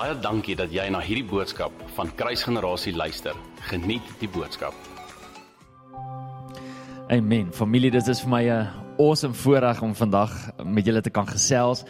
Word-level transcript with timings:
Baie 0.00 0.14
dankie 0.16 0.54
dat 0.56 0.70
jy 0.72 0.86
na 0.88 1.02
hierdie 1.04 1.26
boodskap 1.28 1.74
van 1.92 2.08
Kruisgenerasie 2.16 2.94
luister. 2.96 3.34
Geniet 3.68 4.06
die 4.16 4.30
boodskap. 4.32 4.72
Amen. 7.12 7.50
Familie, 7.52 7.90
dit 7.92 8.06
is 8.08 8.22
vir 8.22 8.30
my 8.32 8.40
'n 8.48 8.68
awesome 8.96 9.34
voorreg 9.34 9.82
om 9.82 9.92
vandag 9.94 10.32
met 10.64 10.86
julle 10.86 11.02
te 11.02 11.10
kan 11.10 11.26
gesels. 11.26 11.84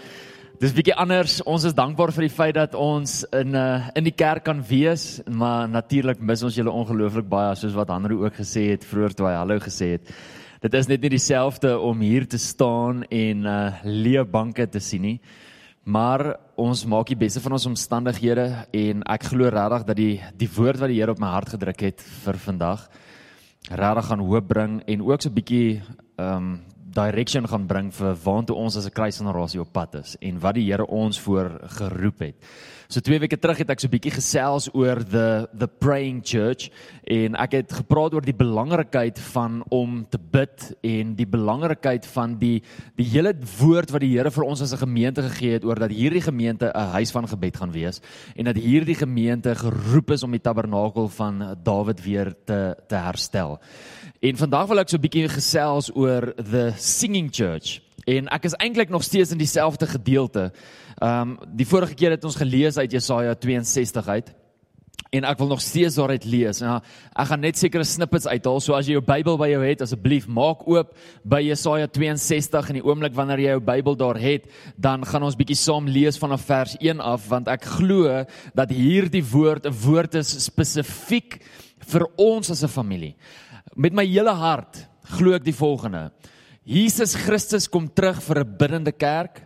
Dis 0.59 0.73
bietjie 0.73 0.95
anders. 0.95 1.41
Ons 1.43 1.65
is 1.65 1.73
dankbaar 1.73 2.11
vir 2.13 2.23
die 2.23 2.35
feit 2.35 2.55
dat 2.55 2.75
ons 2.75 3.25
in 3.31 3.53
'n 3.53 3.55
uh, 3.55 3.89
in 3.95 4.05
die 4.05 4.17
kerk 4.17 4.45
kan 4.45 4.61
wees, 4.69 5.23
maar 5.31 5.69
natuurlik 5.69 6.19
mis 6.19 6.43
ons 6.43 6.57
julle 6.57 6.71
ongelooflik 6.71 7.29
baie 7.29 7.55
soos 7.55 7.75
wat 7.75 7.91
Hanro 7.91 8.25
ook 8.25 8.35
gesê 8.35 8.71
het 8.71 8.85
vroeër 8.85 9.15
toe 9.15 9.27
hy 9.27 9.35
hallo 9.35 9.59
gesê 9.59 9.93
het. 9.93 10.11
Dit 10.61 10.75
is 10.75 10.89
net 10.89 11.01
nie 11.01 11.11
dieselfde 11.11 11.79
om 11.79 12.01
hier 12.01 12.27
te 12.27 12.39
staan 12.39 13.05
en 13.05 13.47
uh 13.47 13.73
leë 13.85 14.25
banke 14.25 14.67
te 14.69 14.81
sien 14.81 15.03
nie. 15.03 15.21
Maar 15.85 16.37
ons 16.61 16.85
maak 16.85 17.09
die 17.09 17.19
beste 17.19 17.41
van 17.41 17.57
ons 17.57 17.69
omstandighede 17.71 18.47
en 18.77 19.05
ek 19.09 19.31
glo 19.33 19.49
regtig 19.53 19.87
dat 19.89 19.97
die 19.97 20.17
die 20.37 20.51
woord 20.57 20.81
wat 20.83 20.93
die 20.93 20.99
Here 21.01 21.15
op 21.15 21.23
my 21.23 21.33
hart 21.33 21.55
gedruk 21.55 21.81
het 21.87 22.05
vir 22.25 22.39
vandag 22.45 22.89
regtig 23.71 24.11
gaan 24.11 24.25
hoop 24.29 24.49
bring 24.49 24.81
en 24.87 25.03
ook 25.03 25.23
so 25.23 25.29
'n 25.29 25.35
bietjie 25.35 25.83
ehm 26.17 26.37
um, 26.37 26.70
direction 26.95 27.47
gaan 27.49 27.67
bring 27.67 27.93
vir 27.95 28.17
waartoe 28.25 28.57
ons 28.57 28.77
as 28.77 28.87
'n 28.87 28.97
kruisgenerasie 28.97 29.61
op 29.61 29.73
pad 29.73 29.95
is 29.95 30.17
en 30.21 30.41
wat 30.41 30.55
die 30.55 30.67
Here 30.71 30.87
ons 30.87 31.21
voor 31.21 31.61
geroep 31.79 32.19
het. 32.19 32.37
So 32.91 32.99
twee 32.99 33.21
weke 33.23 33.39
terug 33.39 33.61
het 33.63 33.69
ek 33.71 33.79
so 33.79 33.87
'n 33.87 33.93
bietjie 33.95 34.11
gesels 34.11 34.67
oor 34.75 34.99
the 34.99 35.47
the 35.55 35.69
praying 35.69 36.23
church 36.27 36.71
en 37.07 37.37
ek 37.37 37.53
het 37.53 37.73
gepraat 37.73 38.15
oor 38.15 38.21
die 38.21 38.35
belangrikheid 38.35 39.19
van 39.31 39.63
om 39.71 40.07
te 40.11 40.19
bid 40.19 40.75
en 40.83 41.15
die 41.15 41.27
belangrikheid 41.27 42.07
van 42.07 42.35
die 42.39 42.63
die 42.97 43.07
hele 43.07 43.33
woord 43.61 43.91
wat 43.91 44.01
die 44.01 44.19
Here 44.19 44.31
vir 44.31 44.45
ons 44.45 44.63
as 44.63 44.73
'n 44.73 44.83
gemeente 44.83 45.23
gegee 45.23 45.53
het 45.53 45.65
oor 45.65 45.79
dat 45.79 45.91
hierdie 45.91 46.21
gemeente 46.21 46.73
'n 46.75 46.91
huis 46.99 47.13
van 47.13 47.29
gebed 47.29 47.57
gaan 47.57 47.71
wees 47.71 48.01
en 48.35 48.45
dat 48.45 48.57
hierdie 48.57 48.97
gemeente 48.97 49.55
geroep 49.55 50.11
is 50.11 50.25
om 50.25 50.33
die 50.33 50.43
tabernakel 50.43 51.09
van 51.09 51.57
Dawid 51.63 52.03
weer 52.03 52.35
te 52.45 52.75
te 52.89 52.97
herstel. 52.97 53.61
En 54.21 54.37
vandag 54.37 54.67
wil 54.67 54.79
ek 54.81 54.89
so 54.89 54.97
'n 54.97 55.01
bietjie 55.01 55.29
gesels 55.29 55.95
oor 55.95 56.35
the 56.35 56.75
singing 56.81 57.31
church 57.33 57.81
en 58.09 58.29
ek 58.33 58.49
is 58.49 58.57
eintlik 58.59 58.91
nog 58.91 59.05
steeds 59.05 59.31
in 59.31 59.39
dieselfde 59.39 59.87
gedeelte. 59.87 60.51
Ehm 61.01 61.37
um, 61.37 61.39
die 61.57 61.67
vorige 61.67 61.95
keer 61.95 62.11
het 62.17 62.25
ons 62.25 62.37
gelees 62.37 62.79
uit 62.79 62.93
Jesaja 62.93 63.35
62 63.35 64.09
uit. 64.09 64.35
En 65.11 65.25
ek 65.27 65.41
wil 65.41 65.49
nog 65.51 65.61
steeds 65.61 65.97
daaruit 65.99 66.25
lees. 66.25 66.61
Ja, 66.63 66.77
ek 67.19 67.27
gaan 67.33 67.41
net 67.43 67.59
sekere 67.59 67.85
snippets 67.85 68.29
uithaal. 68.31 68.61
So 68.63 68.77
as 68.77 68.87
jy 68.87 68.95
jou 68.95 69.03
Bybel 69.03 69.39
by 69.41 69.49
jou 69.51 69.63
het, 69.65 69.83
asseblief 69.83 70.29
maak 70.31 70.63
oop 70.71 70.93
by 71.27 71.41
Jesaja 71.43 71.89
62 71.91 72.71
in 72.71 72.79
die 72.79 72.85
oomblik 72.87 73.17
wanneer 73.17 73.43
jy 73.43 73.57
jou 73.57 73.65
Bybel 73.73 73.99
daar 73.99 74.21
het, 74.23 74.47
dan 74.79 75.03
gaan 75.09 75.27
ons 75.27 75.39
bietjie 75.39 75.59
saam 75.59 75.89
lees 75.91 76.21
vanaf 76.21 76.47
vers 76.47 76.77
1 76.79 77.03
af 77.03 77.27
want 77.33 77.51
ek 77.51 77.67
glo 77.81 78.23
dat 78.55 78.71
hierdie 78.71 79.25
woord 79.33 79.67
'n 79.67 79.75
woord 79.83 80.15
is 80.15 80.31
spesifiek 80.45 81.41
vir 81.91 82.07
ons 82.17 82.51
as 82.51 82.63
'n 82.63 82.69
familie. 82.69 83.17
Met 83.75 83.93
my 83.93 84.07
hele 84.07 84.35
hart 84.35 84.87
glo 85.17 85.35
ek 85.35 85.45
die 85.45 85.57
volgende. 85.57 86.13
Jesus 86.71 87.17
Christus 87.19 87.65
kom 87.67 87.89
terug 87.91 88.21
vir 88.23 88.39
'n 88.39 88.51
biddende 88.59 88.93
kerk. 88.95 89.43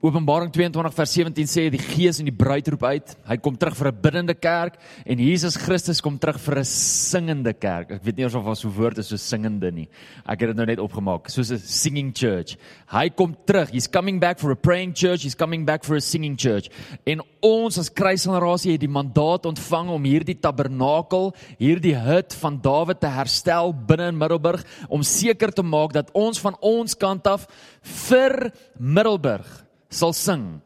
Openbaring 0.00 0.52
22 0.54 0.94
vers 0.94 1.12
17 1.16 1.48
sê 1.50 1.62
die 1.74 1.80
Gees 1.82 2.20
en 2.22 2.28
die 2.28 2.34
bruid 2.34 2.68
roep 2.70 2.84
uit. 2.86 3.14
Hy 3.26 3.36
kom 3.42 3.56
terug 3.58 3.74
vir 3.74 3.88
'n 3.90 4.00
biddende 4.00 4.34
kerk 4.34 4.78
en 5.04 5.18
Jesus 5.18 5.56
Christus 5.56 6.00
kom 6.00 6.18
terug 6.18 6.38
vir 6.38 6.58
'n 6.60 6.64
singende 6.64 7.52
kerk. 7.52 7.90
Ek 7.90 8.04
weet 8.04 8.16
nie 8.16 8.24
of 8.26 8.32
wat 8.32 8.58
so 8.58 8.68
woord 8.68 8.98
is 8.98 9.08
so 9.08 9.16
singende 9.16 9.72
nie. 9.72 9.88
Ek 10.24 10.40
het 10.40 10.48
dit 10.50 10.56
nou 10.56 10.66
net 10.66 10.78
opgemaak. 10.78 11.28
Soos 11.28 11.50
'n 11.50 11.58
singing 11.58 12.12
church. 12.14 12.56
Hy 12.86 13.10
kom 13.10 13.36
terug. 13.44 13.70
He's 13.70 13.88
coming 13.88 14.20
back 14.20 14.38
for 14.38 14.52
a 14.52 14.54
praying 14.54 14.94
church. 14.94 15.24
He's 15.24 15.34
coming 15.34 15.64
back 15.66 15.84
for 15.84 15.96
a 15.96 16.00
singing 16.00 16.36
church. 16.36 16.70
En 17.04 17.20
ons 17.42 17.76
as 17.78 17.90
kruisgenerasie 17.90 18.72
het 18.72 18.80
die 18.80 18.88
mandaat 18.88 19.46
ontvang 19.46 19.88
om 19.88 20.04
hierdie 20.04 20.38
tabernakel, 20.38 21.34
hierdie 21.58 21.96
hut 21.96 22.32
van 22.34 22.60
Dawid 22.60 23.00
te 23.00 23.08
herstel 23.08 23.74
binne 23.74 24.08
in 24.08 24.18
Middelburg 24.18 24.64
om 24.88 25.02
seker 25.02 25.50
te 25.50 25.62
maak 25.62 25.92
dat 25.92 26.10
ons 26.12 26.38
van 26.38 26.56
ons 26.60 26.94
kant 26.94 27.26
af 27.26 27.48
vir 27.86 28.50
Middelburg 28.78 29.48
sal 29.88 30.14
sing 30.16 30.60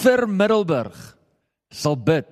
vir 0.00 0.26
Middelburg 0.30 0.96
sal 1.74 1.96
bid 1.96 2.30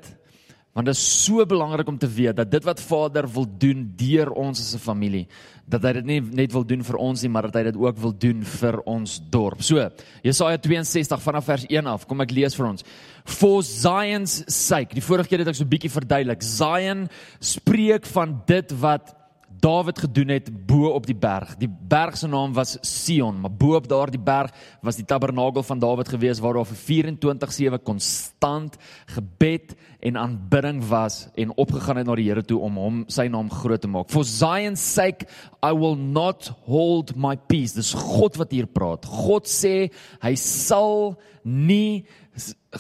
want 0.72 0.88
dit 0.88 0.97
is 0.97 1.05
so 1.27 1.44
belangrik 1.44 1.88
om 1.88 1.99
te 2.00 2.09
weet 2.09 2.38
dat 2.38 2.50
dit 2.50 2.65
wat 2.65 2.81
Vader 2.81 3.27
wil 3.28 3.44
doen 3.44 3.84
deur 3.99 4.31
ons 4.31 4.61
as 4.61 4.75
'n 4.75 4.78
familie 4.78 5.27
dat 5.69 5.84
hy 5.84 5.93
dit 6.00 6.06
nie 6.06 6.21
net 6.21 6.53
wil 6.53 6.65
doen 6.65 6.82
vir 6.82 6.99
ons 7.00 7.22
nie 7.22 7.31
maar 7.32 7.49
dat 7.49 7.61
hy 7.61 7.62
dit 7.71 7.78
ook 7.81 7.99
wil 8.03 8.12
doen 8.12 8.43
vir 8.43 8.81
ons 8.88 9.21
dorp. 9.31 9.62
So, 9.62 9.78
Jesaja 10.25 10.59
62 10.59 11.22
vanaf 11.22 11.44
vers 11.44 11.66
1 11.69 11.87
af, 11.87 12.06
kom 12.09 12.21
ek 12.25 12.34
lees 12.34 12.56
vir 12.59 12.66
ons. 12.66 12.84
For 13.25 13.62
Zion's 13.62 14.43
sake. 14.49 14.94
Die 14.94 15.05
vorige 15.05 15.28
keer 15.28 15.38
het 15.44 15.49
ek 15.49 15.55
so 15.55 15.65
'n 15.65 15.72
bietjie 15.72 15.91
verduidelik. 15.91 16.43
Zion 16.43 17.09
spreek 17.41 18.06
van 18.06 18.43
dit 18.47 18.72
wat 18.81 19.15
Dawid 19.62 19.99
gedoen 20.03 20.33
het 20.34 20.49
bo 20.67 20.89
op 20.91 21.05
die 21.06 21.15
berg. 21.15 21.53
Die 21.61 21.69
berg 21.71 22.17
se 22.19 22.27
naam 22.27 22.50
was 22.56 22.75
Sion, 22.83 23.37
maar 23.41 23.53
bo 23.55 23.77
op 23.78 23.87
daardie 23.87 24.21
berg 24.21 24.50
was 24.83 24.99
die 24.99 25.06
tabernakel 25.06 25.62
van 25.62 25.78
Dawid 25.78 26.11
gewees 26.11 26.41
waar 26.43 26.59
daar 26.59 26.67
vir 26.67 26.81
24/7 26.81 27.78
konstant 27.87 28.77
gebed 29.15 29.77
en 30.00 30.19
aanbidding 30.19 30.83
was 30.89 31.28
en 31.34 31.55
opgegaan 31.56 31.97
het 31.97 32.06
na 32.06 32.15
die 32.19 32.27
Here 32.27 32.43
toe 32.43 32.59
om 32.59 32.77
hom 32.77 33.05
sy 33.06 33.28
naam 33.28 33.50
groot 33.50 33.81
te 33.81 33.89
maak. 33.89 34.11
For 34.11 34.25
Zion's 34.25 34.83
sake 34.83 35.27
I 35.62 35.73
will 35.73 35.97
not 35.97 36.50
hold 36.67 37.15
my 37.17 37.37
peace. 37.37 37.75
Dis 37.75 37.94
God 37.94 38.37
wat 38.37 38.50
hier 38.50 38.67
praat. 38.67 39.06
God 39.06 39.47
sê 39.47 39.93
hy 40.23 40.34
sal 40.34 41.21
nie 41.44 42.05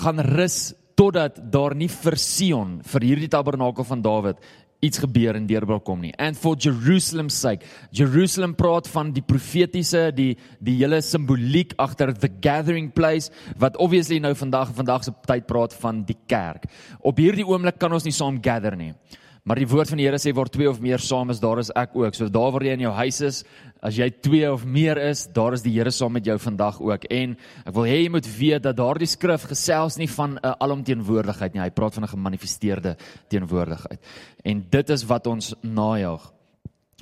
gaan 0.02 0.18
rus 0.18 0.74
totdat 0.96 1.38
daar 1.52 1.74
nie 1.74 1.88
vir 1.88 2.16
Sion 2.20 2.80
vir 2.92 3.06
hierdie 3.06 3.30
tabernakel 3.30 3.86
van 3.86 4.02
Dawid 4.04 4.42
iets 4.82 4.98
gebeur 4.98 5.36
en 5.38 5.46
deurbraak 5.46 5.84
kom 5.86 6.00
nie. 6.02 6.12
And 6.18 6.36
for 6.38 6.56
Jerusalem's 6.58 7.38
sake. 7.38 7.66
Jerusalem 7.94 8.56
praat 8.58 8.88
van 8.90 9.12
die 9.14 9.22
profetiese, 9.22 10.08
die 10.14 10.34
die 10.58 10.74
hele 10.80 10.98
simboliek 11.06 11.76
agter 11.82 12.10
the 12.12 12.30
gathering 12.42 12.90
place 12.90 13.30
wat 13.62 13.78
obviously 13.78 14.18
nou 14.22 14.34
vandag 14.34 14.74
vandag 14.74 15.06
se 15.06 15.14
tyd 15.28 15.46
praat 15.46 15.76
van 15.84 16.02
die 16.08 16.18
kerk. 16.26 16.66
Op 17.00 17.22
hierdie 17.22 17.46
oomblik 17.46 17.78
kan 17.78 17.94
ons 17.94 18.06
nie 18.08 18.14
saam 18.16 18.42
gather 18.42 18.76
nie. 18.76 18.92
Maar 19.42 19.58
die 19.58 19.66
woord 19.66 19.90
van 19.90 19.98
die 19.98 20.04
Here 20.06 20.20
sê 20.22 20.30
waar 20.36 20.46
twee 20.54 20.68
of 20.70 20.78
meer 20.78 21.02
saam 21.02 21.32
is, 21.34 21.40
daar 21.42 21.58
is 21.58 21.72
ek 21.74 21.96
ook. 21.98 22.14
So 22.14 22.30
daar 22.30 22.52
waar 22.54 22.62
jy 22.62 22.76
in 22.76 22.84
jou 22.84 22.92
huis 22.94 23.16
is, 23.26 23.40
as 23.82 23.96
jy 23.98 24.06
twee 24.22 24.46
of 24.46 24.62
meer 24.62 25.00
is, 25.02 25.24
daar 25.34 25.56
is 25.56 25.64
die 25.64 25.72
Here 25.74 25.90
saam 25.90 26.14
met 26.14 26.28
jou 26.28 26.36
vandag 26.38 26.78
ook. 26.78 27.08
En 27.10 27.34
ek 27.66 27.74
wil 27.74 27.88
hê 27.90 27.96
jy 28.04 28.12
moet 28.14 28.28
weet 28.36 28.62
dat 28.68 28.78
daardie 28.78 29.10
skrif 29.10 29.48
gesels 29.50 29.98
nie 29.98 30.06
van 30.06 30.38
'n 30.38 30.54
alomteenwoordigheid 30.62 31.54
nie. 31.54 31.62
Hy 31.62 31.70
praat 31.70 31.94
van 31.94 32.04
'n 32.04 32.14
gemanifesteerde 32.14 32.96
teenwoordigheid. 33.28 33.98
En 34.44 34.66
dit 34.70 34.90
is 34.90 35.04
wat 35.04 35.26
ons 35.26 35.54
najag. 35.62 36.32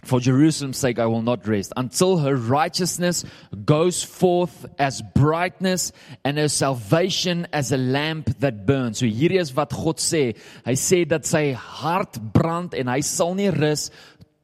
For 0.05 0.19
Jerusalem's 0.19 0.79
sake, 0.79 0.99
I 0.99 1.07
will 1.07 1.21
not 1.21 1.47
rest 1.47 1.75
until 1.77 2.19
her 2.19 2.35
righteousness 2.35 3.25
goes 3.65 4.03
forth 4.03 4.65
as 4.79 5.03
brightness 5.03 5.93
and 6.25 6.39
her 6.39 6.49
salvation 6.49 7.47
as 7.53 7.71
a 7.71 7.77
lamp 7.77 8.39
that 8.41 8.65
burns. 8.65 8.99
So 8.99 9.07
hierdie 9.07 9.39
is 9.39 9.55
wat 9.55 9.71
God 9.77 10.01
sê. 10.01 10.37
Hy 10.65 10.77
sê 10.81 11.05
dat 11.07 11.29
sy 11.29 11.53
hart 11.53 12.17
brand 12.33 12.75
en 12.75 12.89
hy 12.89 13.01
sal 13.05 13.37
nie 13.37 13.51
rus 13.53 13.91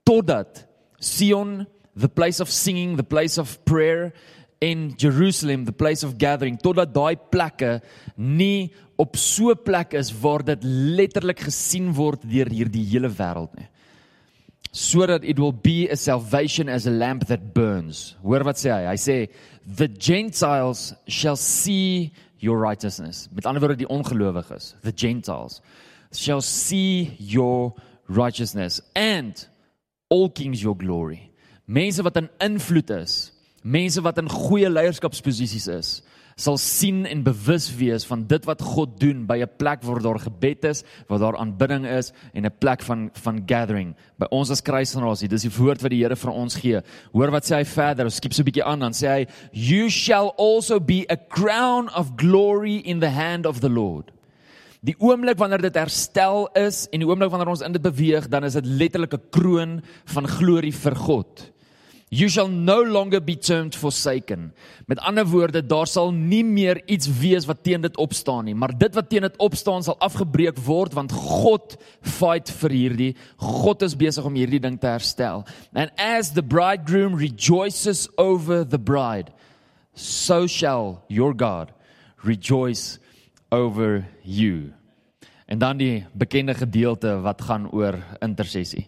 totdat 0.04 0.64
Sion, 1.00 1.66
the 1.94 2.08
place 2.08 2.40
of 2.40 2.50
singing, 2.50 2.96
the 2.96 3.04
place 3.04 3.38
of 3.38 3.64
prayer 3.64 4.12
in 4.60 4.96
Jerusalem, 4.96 5.64
the 5.64 5.72
place 5.72 6.02
of 6.02 6.18
gathering, 6.18 6.56
totdat 6.60 6.92
daai 6.92 7.16
plekke 7.16 7.80
nie 8.16 8.72
op 8.96 9.16
so 9.16 9.50
'n 9.50 9.64
plek 9.64 9.94
is 9.94 10.12
waar 10.12 10.44
dit 10.44 10.60
letterlik 10.62 11.40
gesien 11.48 11.92
word 11.92 12.20
deur 12.24 12.48
hierdie 12.48 12.84
hele 12.92 13.08
wêreld 13.08 13.56
nie 13.56 13.68
so 14.76 15.06
that 15.06 15.24
it 15.24 15.38
will 15.38 15.52
be 15.52 15.88
a 15.88 15.96
salvation 15.96 16.68
as 16.68 16.86
a 16.86 16.90
lamp 16.90 17.28
that 17.28 17.54
burns. 17.54 18.14
Hoor 18.20 18.44
wat 18.44 18.60
sê 18.60 18.68
hy? 18.68 18.82
Hy 18.84 18.98
sê 19.00 19.14
the 19.64 19.88
gentiles 19.88 20.92
shall 21.08 21.38
see 21.40 22.12
your 22.44 22.58
righteousness. 22.60 23.24
Met 23.32 23.48
ander 23.48 23.64
woorde 23.64 23.78
die 23.80 23.88
ongelowiges, 23.88 24.74
the 24.84 24.92
gentiles 24.92 25.62
shall 26.12 26.42
see 26.42 27.16
your 27.16 27.72
righteousness 28.06 28.82
and 28.94 29.46
all 30.10 30.28
kings 30.28 30.60
your 30.62 30.76
glory. 30.76 31.30
Mense 31.66 32.04
wat 32.04 32.20
in 32.20 32.28
invloed 32.44 32.92
is, 33.00 33.32
mense 33.64 34.04
wat 34.04 34.20
in 34.20 34.28
goeie 34.28 34.68
leierskapsposisies 34.68 35.70
is, 35.72 35.94
sal 36.36 36.58
sien 36.60 37.06
en 37.08 37.22
bewus 37.24 37.70
wees 37.78 38.04
van 38.04 38.26
dit 38.28 38.44
wat 38.44 38.60
God 38.60 38.98
doen 39.00 39.22
by 39.24 39.38
'n 39.40 39.56
plek 39.56 39.80
waar 39.82 40.02
daar 40.04 40.18
gebed 40.20 40.64
is, 40.68 40.84
waar 41.08 41.18
daar 41.18 41.36
aanbidding 41.40 41.86
is 41.86 42.12
en 42.34 42.44
'n 42.44 42.58
plek 42.58 42.82
van 42.82 43.08
van 43.12 43.42
gathering. 43.46 43.96
By 44.18 44.26
ons 44.30 44.50
as 44.50 44.60
kruisgenerasie, 44.60 45.28
dis 45.28 45.48
die 45.48 45.56
woord 45.56 45.80
wat 45.80 45.90
die 45.90 46.02
Here 46.02 46.16
vir 46.16 46.30
ons 46.30 46.54
gee. 46.54 46.82
Hoor 47.12 47.30
wat 47.30 47.44
sê 47.44 47.56
hy 47.56 47.64
verder? 47.64 48.04
Ons 48.04 48.16
skiep 48.16 48.34
so 48.34 48.42
'n 48.42 48.44
bietjie 48.44 48.64
aan 48.64 48.80
dan 48.80 48.92
sê 48.92 49.08
hy, 49.08 49.26
"You 49.52 49.88
shall 49.88 50.34
also 50.36 50.78
be 50.78 51.06
a 51.10 51.16
crown 51.16 51.88
of 51.96 52.12
glory 52.16 52.82
in 52.84 53.00
the 53.00 53.10
hand 53.10 53.46
of 53.46 53.60
the 53.60 53.70
Lord." 53.70 54.12
Die 54.84 54.96
oomblik 54.98 55.38
wanneer 55.38 55.62
dit 55.62 55.74
herstel 55.74 56.50
is 56.54 56.86
en 56.92 57.00
die 57.00 57.08
oomblik 57.08 57.30
wanneer 57.30 57.48
ons 57.48 57.62
in 57.62 57.72
dit 57.72 57.82
beweeg, 57.82 58.28
dan 58.28 58.44
is 58.44 58.52
dit 58.52 58.66
letterlik 58.66 59.14
'n 59.14 59.30
kroon 59.30 59.82
van 60.04 60.28
glorie 60.28 60.74
vir 60.74 60.94
God. 60.94 61.55
You 62.16 62.28
shall 62.28 62.48
no 62.48 62.80
longer 62.80 63.20
be 63.20 63.36
termed 63.36 63.74
forsaken. 63.76 64.52
Met 64.86 64.98
ander 65.04 65.26
woorde, 65.28 65.60
daar 65.66 65.86
sal 65.86 66.12
nie 66.14 66.44
meer 66.44 66.80
iets 66.88 67.08
wees 67.18 67.44
wat 67.44 67.60
teen 67.66 67.82
dit 67.84 67.96
opstaan 68.00 68.46
nie, 68.48 68.54
maar 68.56 68.72
dit 68.72 68.94
wat 68.96 69.10
teen 69.10 69.26
dit 69.26 69.36
opstaan 69.42 69.84
sal 69.84 69.98
afgebreek 70.00 70.56
word 70.64 70.96
want 70.96 71.12
God 71.12 71.74
fight 72.00 72.48
vir 72.62 72.72
hierdie. 72.72 73.10
God 73.36 73.84
is 73.84 73.96
besig 74.00 74.24
om 74.24 74.38
hierdie 74.38 74.62
ding 74.64 74.78
te 74.80 74.88
herstel. 74.88 75.44
And 75.74 75.92
as 76.00 76.32
the 76.32 76.44
bridegroom 76.46 77.18
rejoices 77.20 78.06
over 78.16 78.64
the 78.64 78.80
bride, 78.80 79.34
so 79.92 80.46
shall 80.46 81.02
your 81.12 81.36
God 81.36 81.74
rejoice 82.24 82.96
over 83.52 84.06
you. 84.24 84.72
En 85.46 85.60
dan 85.60 85.76
die 85.76 86.06
bekende 86.16 86.56
gedeelte 86.56 87.12
wat 87.20 87.44
gaan 87.44 87.68
oor 87.76 88.00
intersessie. 88.24 88.86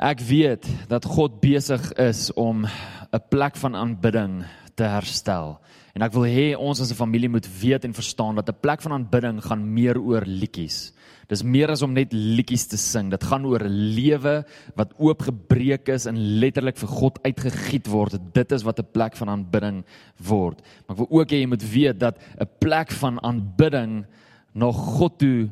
Ek 0.00 0.22
weet 0.24 0.64
dat 0.88 1.04
God 1.04 1.42
besig 1.44 1.82
is 2.00 2.30
om 2.32 2.64
'n 2.64 3.20
plek 3.28 3.56
van 3.56 3.76
aanbidding 3.76 4.44
te 4.74 4.88
herstel. 4.88 5.60
En 5.92 6.02
ek 6.02 6.12
wil 6.12 6.24
hê 6.24 6.56
ons 6.56 6.80
as 6.80 6.90
'n 6.90 6.96
familie 6.96 7.28
moet 7.28 7.46
weet 7.60 7.84
en 7.84 7.92
verstaan 7.92 8.34
dat 8.34 8.48
'n 8.48 8.60
plek 8.60 8.80
van 8.80 8.92
aanbidding 8.92 9.44
gaan 9.44 9.72
meer 9.74 10.00
oor 10.00 10.24
liedjies. 10.24 10.92
Dis 11.28 11.42
meer 11.42 11.70
as 11.70 11.82
om 11.82 11.92
net 11.92 12.12
liedjies 12.12 12.66
te 12.66 12.76
sing. 12.76 13.10
Dit 13.10 13.24
gaan 13.24 13.44
oor 13.44 13.60
'n 13.62 13.92
lewe 13.94 14.44
wat 14.74 14.94
oopgebreek 14.98 15.88
is 15.88 16.06
en 16.06 16.16
letterlik 16.16 16.78
vir 16.78 16.88
God 16.88 17.22
uitgegiet 17.22 17.86
word. 17.86 18.18
Dit 18.32 18.52
is 18.52 18.62
wat 18.62 18.78
'n 18.78 18.88
plek 18.92 19.16
van 19.16 19.28
aanbidding 19.28 19.84
word. 20.16 20.62
Maar 20.86 20.96
ek 20.96 21.08
wil 21.08 21.20
ook 21.20 21.30
hê 21.30 21.40
jy 21.40 21.46
moet 21.46 21.72
weet 21.72 22.00
dat 22.00 22.16
'n 22.40 22.48
plek 22.58 22.90
van 22.90 23.20
aanbidding 23.22 24.06
na 24.54 24.72
God 24.72 25.18
toe 25.18 25.50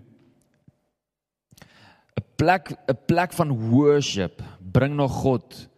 'n 2.18 2.24
plek 2.36 2.72
'n 2.72 2.98
plek 3.06 3.32
van 3.32 3.50
worship 3.70 4.42
bring 4.60 4.96
na 4.96 5.06
God 5.06 5.68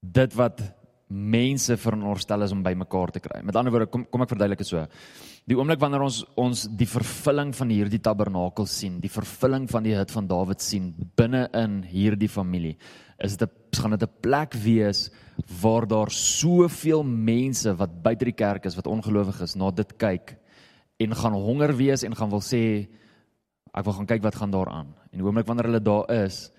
dit 0.00 0.34
wat 0.34 0.60
mense 1.12 1.76
veronderstel 1.76 2.42
is 2.42 2.52
om 2.52 2.62
bymekaar 2.64 3.10
te 3.12 3.20
kry. 3.20 3.42
Met 3.44 3.56
ander 3.56 3.72
woorde, 3.72 3.90
kom 3.90 4.06
kom 4.10 4.22
ek 4.24 4.32
verduidelik 4.32 4.62
dit 4.62 4.66
so. 4.66 4.86
Die 5.46 5.56
oomblik 5.58 5.80
wanneer 5.82 6.02
ons 6.02 6.22
ons 6.38 6.64
die 6.70 6.88
vervulling 6.88 7.52
van 7.54 7.68
hierdie 7.68 8.00
tabernakel 8.00 8.66
sien, 8.66 9.00
die 9.00 9.10
vervulling 9.12 9.68
van 9.70 9.82
die 9.82 9.94
hut 9.94 10.10
van 10.10 10.26
Dawid 10.26 10.62
sien 10.62 10.94
binne 11.18 11.48
in 11.58 11.82
hierdie 11.82 12.30
familie, 12.30 12.76
is 13.18 13.36
dit 13.36 13.50
gaan 13.76 13.90
dit 13.90 14.02
'n 14.02 14.20
plek 14.20 14.54
wees 14.54 15.10
waar 15.62 15.86
daar 15.86 16.10
soveel 16.10 17.02
mense 17.02 17.74
wat 17.76 18.02
buite 18.02 18.24
die 18.24 18.36
kerk 18.36 18.66
is 18.66 18.76
wat 18.76 18.86
ongelowig 18.86 19.40
is 19.40 19.56
na 19.56 19.70
dit 19.70 19.98
kyk 19.98 20.36
en 20.98 21.14
gaan 21.14 21.32
honger 21.32 21.76
wees 21.76 22.02
en 22.04 22.14
gaan 22.14 22.30
wil 22.30 22.40
sê 22.40 22.88
ek 23.72 23.84
wil 23.84 23.96
gaan 23.96 24.06
kyk 24.06 24.22
wat 24.22 24.36
gaan 24.36 24.52
daar 24.52 24.68
aan. 24.68 24.94
En 25.12 25.18
die 25.18 25.24
oomblik 25.26 25.46
wanneer 25.46 25.70
hulle 25.70 25.82
daar 25.82 26.10
is 26.24 26.50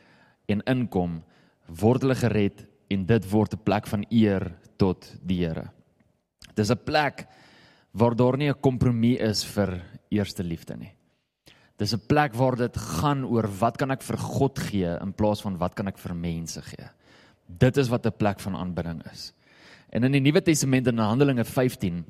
en 0.50 0.64
inkom, 0.70 1.22
word 1.68 2.02
hulle 2.02 2.16
gered 2.16 2.66
en 2.90 3.06
dit 3.06 3.30
word 3.32 3.54
'n 3.54 3.64
plek 3.64 3.88
van 3.88 4.06
eer 4.10 4.52
tot 4.78 5.16
die 5.22 5.46
Here. 5.46 5.72
Dis 6.56 6.72
'n 6.72 6.84
plek 6.86 7.28
waar 7.94 8.16
daar 8.16 8.38
nie 8.38 8.50
'n 8.50 8.62
kompromie 8.62 9.20
is 9.20 9.44
vir 9.44 9.82
eerste 10.10 10.44
liefde 10.44 10.78
nie. 10.78 10.94
Dis 11.78 11.94
'n 11.94 12.02
plek 12.08 12.34
waar 12.34 12.56
dit 12.56 12.78
gaan 12.78 13.26
oor 13.26 13.48
wat 13.60 13.78
kan 13.78 13.92
ek 13.92 14.02
vir 14.02 14.18
God 14.18 14.60
gee 14.60 14.98
in 15.02 15.14
plaas 15.14 15.42
van 15.42 15.58
wat 15.58 15.76
kan 15.76 15.88
ek 15.88 15.98
vir 15.98 16.16
mense 16.16 16.62
gee. 16.62 16.90
Dit 17.48 17.78
is 17.78 17.90
wat 17.90 18.06
'n 18.06 18.18
plek 18.18 18.40
van 18.40 18.56
aanbidding 18.56 19.02
is. 19.12 19.34
En 19.90 20.04
in 20.04 20.12
die 20.12 20.22
Nuwe 20.22 20.42
Testament 20.42 20.88
in 20.88 20.98
Handelinge 20.98 21.46
15 21.46 22.06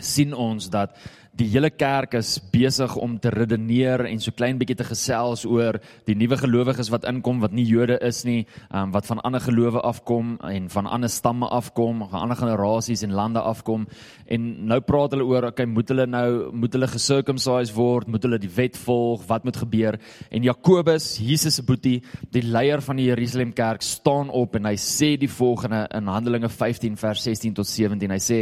sien 0.00 0.34
ons 0.34 0.70
dat 0.70 0.96
die 1.34 1.48
hele 1.50 1.70
kerk 1.74 2.14
is 2.14 2.36
besig 2.52 2.92
om 3.02 3.16
te 3.18 3.30
redeneer 3.34 4.04
en 4.06 4.20
so 4.22 4.34
klein 4.36 4.58
bietjie 4.60 4.76
te 4.78 4.86
gesels 4.86 5.42
oor 5.48 5.80
die 6.06 6.14
nuwe 6.14 6.36
gelowiges 6.38 6.92
wat 6.94 7.06
inkom 7.10 7.40
wat 7.42 7.54
nie 7.56 7.64
Jode 7.66 7.96
is 8.06 8.22
nie, 8.26 8.44
um, 8.70 8.92
wat 8.94 9.08
van 9.10 9.22
ander 9.26 9.42
gelowe 9.42 9.82
afkom 9.82 10.36
en 10.46 10.68
van 10.70 10.86
ander 10.86 11.10
stamme 11.10 11.48
afkom, 11.50 12.04
van 12.12 12.20
ander 12.20 12.38
generasies 12.38 13.02
en 13.02 13.16
lande 13.18 13.42
afkom. 13.42 13.88
En 14.30 14.46
nou 14.70 14.78
praat 14.86 15.16
hulle 15.16 15.26
oor, 15.26 15.48
okay, 15.50 15.66
moet 15.66 15.90
hulle 15.90 16.06
nou 16.06 16.28
moet 16.54 16.78
hulle 16.78 16.90
gesircumcised 16.92 17.74
word, 17.74 18.06
moet 18.06 18.22
hulle 18.28 18.38
die 18.38 18.52
wet 18.54 18.78
volg, 18.84 19.26
wat 19.26 19.48
moet 19.48 19.58
gebeur? 19.58 19.98
En 20.30 20.46
Jakobus, 20.46 21.16
Jesus 21.18 21.58
se 21.58 21.66
boetie, 21.66 21.98
die 22.30 22.44
leier 22.46 22.82
van 22.84 23.00
die 23.00 23.08
Jerusalem 23.10 23.50
kerk, 23.56 23.82
staan 23.82 24.30
op 24.30 24.54
en 24.54 24.70
hy 24.70 24.76
sê 24.78 25.14
die 25.18 25.30
volgende 25.30 25.88
in 25.98 26.14
Handelinge 26.14 26.52
15 26.52 26.94
vers 27.00 27.26
16 27.26 27.58
tot 27.58 27.70
17. 27.70 28.14
Hy 28.14 28.22
sê 28.22 28.40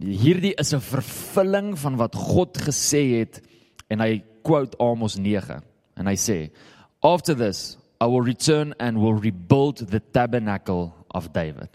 hierdie 0.00 0.54
is 0.60 0.74
'n 0.74 0.80
vervulling 0.80 1.78
van 1.78 1.96
wat 1.96 2.14
God 2.14 2.58
gesê 2.58 3.18
het 3.20 3.40
en 3.88 4.00
hy 4.00 4.22
quote 4.42 4.76
Amos 4.78 5.16
9 5.16 5.62
en 5.96 6.06
hy 6.06 6.14
sê 6.14 6.50
after 7.02 7.34
this 7.34 7.78
I 8.00 8.06
will 8.06 8.22
return 8.22 8.74
and 8.78 8.98
will 8.98 9.16
rebuild 9.16 9.88
the 9.90 10.00
tabernacle 10.12 10.92
of 11.08 11.32
David 11.32 11.68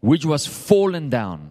which 0.00 0.24
was 0.24 0.46
fallen 0.46 1.08
down. 1.08 1.50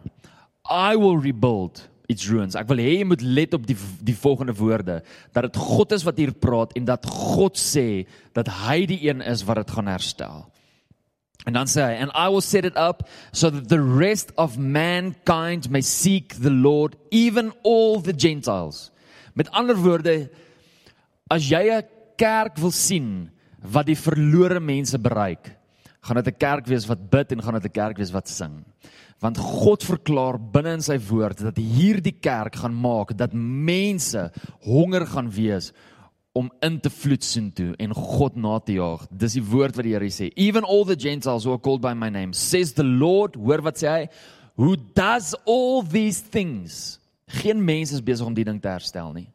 I 0.69 0.96
will 0.96 1.18
rebuild 1.18 1.90
its 2.08 2.30
ruins. 2.30 2.56
Ek 2.56 2.69
wil 2.69 2.81
hê 2.81 3.00
jy 3.00 3.06
moet 3.10 3.24
let 3.25 3.54
op 3.58 3.66
die 3.66 3.78
die 4.06 4.16
volgende 4.18 4.54
woorde 4.58 5.00
dat 5.34 5.48
dit 5.48 5.58
God 5.58 5.96
is 5.96 6.06
wat 6.06 6.19
hier 6.22 6.34
praat 6.34 6.75
en 6.78 6.86
dat 6.86 7.06
God 7.10 7.58
sê 7.58 8.06
dat 8.38 8.50
hy 8.66 8.86
die 8.90 9.01
een 9.10 9.24
is 9.25 9.44
wat 9.48 9.63
dit 9.63 9.74
gaan 9.74 9.90
herstel 9.90 10.46
En 11.44 11.54
dan 11.54 11.68
sê 11.68 11.84
hy, 11.84 11.96
and 12.02 12.12
I 12.16 12.30
will 12.30 12.42
set 12.42 12.66
it 12.66 12.76
up 12.76 13.08
so 13.32 13.50
that 13.50 13.68
the 13.70 13.82
rest 13.82 14.32
of 14.38 14.58
mankind 14.58 15.70
may 15.70 15.82
seek 15.82 16.40
the 16.42 16.50
Lord, 16.50 16.96
even 17.12 17.54
all 17.64 18.02
the 18.02 18.14
Gentiles. 18.14 18.92
Met 19.36 19.52
ander 19.52 19.76
woorde, 19.76 20.30
as 21.30 21.50
jy 21.52 21.70
'n 21.70 21.84
kerk 22.18 22.58
wil 22.58 22.72
sien 22.72 23.30
wat 23.62 23.86
die 23.86 23.98
verlore 23.98 24.60
mense 24.60 24.98
bereik, 24.98 25.52
gaan 26.02 26.22
dit 26.24 26.28
'n 26.28 26.40
kerk 26.40 26.66
wees 26.66 26.88
wat 26.88 27.10
bid 27.10 27.32
en 27.32 27.42
gaan 27.42 27.60
dit 27.60 27.66
'n 27.66 27.78
kerk 27.82 27.98
wees 27.98 28.12
wat 28.12 28.30
sing. 28.30 28.64
Want 29.20 29.38
God 29.38 29.84
verklaar 29.84 30.38
binne 30.38 30.74
in 30.74 30.82
sy 30.82 30.98
woord 30.98 31.40
dat 31.40 31.58
hierdie 31.58 32.20
kerk 32.20 32.56
gaan 32.56 32.74
maak 32.74 33.18
dat 33.18 33.34
mense 33.34 34.32
honger 34.62 35.06
gaan 35.06 35.30
wees 35.30 35.72
om 36.36 36.50
in 36.68 36.80
te 36.84 36.92
vloed 36.92 37.24
sien 37.24 37.48
toe 37.56 37.72
en 37.80 37.94
God 37.96 38.36
na 38.36 38.58
te 38.60 38.76
jaag. 38.76 39.06
Dis 39.08 39.38
die 39.38 39.44
woord 39.44 39.78
wat 39.78 39.88
die 39.88 39.94
Here 39.96 40.10
sê. 40.12 40.28
Even 40.36 40.68
all 40.68 40.84
the 40.84 40.98
Gentiles 41.00 41.46
who 41.48 41.54
are 41.56 41.62
called 41.62 41.82
by 41.82 41.94
my 41.96 42.10
name, 42.12 42.34
says 42.36 42.74
the 42.76 42.84
Lord, 42.84 43.38
hoor 43.40 43.64
wat 43.64 43.80
sê 43.80 43.88
hy, 43.88 44.02
who 44.60 44.76
does 44.76 45.32
all 45.48 45.80
these 45.84 46.20
things. 46.20 47.00
Geen 47.40 47.64
mens 47.64 47.94
is 47.96 48.04
besig 48.04 48.28
om 48.28 48.36
die 48.36 48.44
ding 48.48 48.60
te 48.62 48.68
herstel 48.68 49.14
nie. 49.16 49.30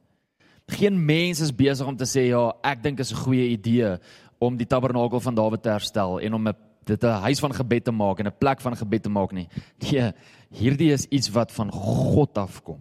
Geen 0.71 0.99
mens 1.01 1.41
is 1.41 1.55
besig 1.57 1.89
om 1.89 1.97
te 1.97 2.07
sê 2.07 2.29
ja, 2.29 2.51
ek 2.69 2.85
dink 2.85 3.01
is 3.01 3.13
'n 3.13 3.25
goeie 3.25 3.49
idee 3.57 3.97
om 4.39 4.57
die 4.57 4.69
tabernakel 4.69 5.21
van 5.21 5.35
Dawid 5.35 5.63
te 5.63 5.73
herstel 5.73 6.21
en 6.21 6.35
om 6.35 6.49
'n 6.49 6.55
dit 6.85 7.05
'n 7.05 7.23
huis 7.27 7.41
van 7.41 7.53
gebed 7.53 7.85
te 7.85 7.93
maak 7.93 8.21
en 8.21 8.27
'n 8.27 8.39
plek 8.39 8.61
van 8.61 8.77
gebed 8.77 9.03
te 9.03 9.09
maak 9.09 9.33
nie. 9.33 9.49
Nee, 9.79 10.13
hierdie 10.53 10.93
is 10.93 11.07
iets 11.09 11.31
wat 11.31 11.53
van 11.53 11.71
God 11.71 12.39
afkom. 12.39 12.81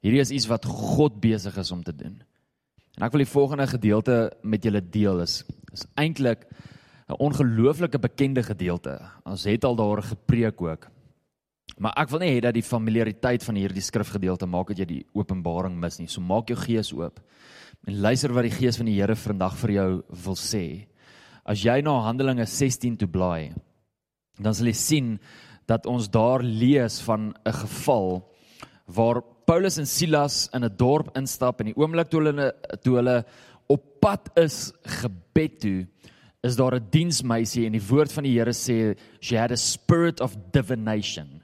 Hierdie 0.00 0.20
is 0.20 0.30
iets 0.30 0.46
wat 0.46 0.64
God 0.64 1.20
besig 1.20 1.56
is 1.56 1.70
om 1.70 1.82
te 1.82 1.94
doen. 1.94 2.22
En 2.94 3.06
ek 3.06 3.14
wil 3.14 3.24
die 3.24 3.30
volgende 3.30 3.66
gedeelte 3.66 4.16
met 4.42 4.64
julle 4.64 4.82
deel 4.82 5.24
is 5.24 5.42
is 5.74 5.86
eintlik 5.98 6.46
'n 7.08 7.18
ongelooflike 7.18 7.98
bekende 7.98 8.42
gedeelte. 8.42 9.00
Ons 9.24 9.44
het 9.44 9.64
al 9.64 9.76
daar 9.76 10.02
gepreek 10.02 10.62
ook. 10.62 10.88
Maar 11.78 11.92
ek 11.96 12.08
wil 12.08 12.18
nie 12.18 12.30
hê 12.36 12.40
dat 12.40 12.54
die 12.54 12.62
familiariteit 12.62 13.44
van 13.44 13.54
hierdie 13.54 13.82
skrifgedeelte 13.82 14.46
maak 14.46 14.68
dat 14.68 14.78
jy 14.78 14.84
die 14.84 15.06
openbaring 15.12 15.74
mis 15.80 15.98
nie. 15.98 16.06
So 16.06 16.20
maak 16.20 16.48
jou 16.48 16.58
gees 16.58 16.92
oop 16.92 17.20
en 17.86 18.00
luister 18.00 18.32
wat 18.32 18.46
die 18.46 18.54
gees 18.54 18.76
van 18.76 18.86
die 18.86 19.00
Here 19.00 19.16
vandag 19.16 19.56
vir 19.56 19.70
jou 19.70 20.02
wil 20.24 20.36
sê. 20.36 20.86
As 21.44 21.60
jy 21.64 21.80
na 21.82 22.00
Handelinge 22.00 22.46
16 22.46 22.96
toe 22.96 23.08
blaai, 23.08 23.52
dan 24.40 24.54
sal 24.54 24.66
jy 24.66 24.72
sien 24.72 25.18
dat 25.68 25.86
ons 25.86 26.08
daar 26.08 26.42
lees 26.42 27.00
van 27.00 27.34
'n 27.44 27.52
geval 27.52 28.22
waar 28.86 29.22
Paulus 29.46 29.78
en 29.78 29.86
Silas 29.86 30.48
in 30.54 30.64
'n 30.64 30.76
dorp 30.76 31.16
instap 31.16 31.60
en 31.60 31.66
die 31.66 31.76
oomblik 31.76 32.08
toe 32.08 32.22
hulle 32.22 32.52
toe 32.82 32.96
hulle 32.96 33.24
op 33.68 33.82
pad 34.00 34.30
is 34.36 34.72
gebed 35.00 35.60
toe 35.60 35.86
is 36.44 36.56
daar 36.56 36.74
'n 36.76 36.86
diensmeisie 36.90 37.66
en 37.66 37.72
die 37.72 37.88
woord 37.88 38.12
van 38.12 38.24
die 38.24 38.38
Here 38.38 38.52
sê 38.52 38.96
she 39.20 39.36
had 39.36 39.50
a 39.50 39.56
spirit 39.56 40.20
of 40.20 40.36
divination. 40.52 41.42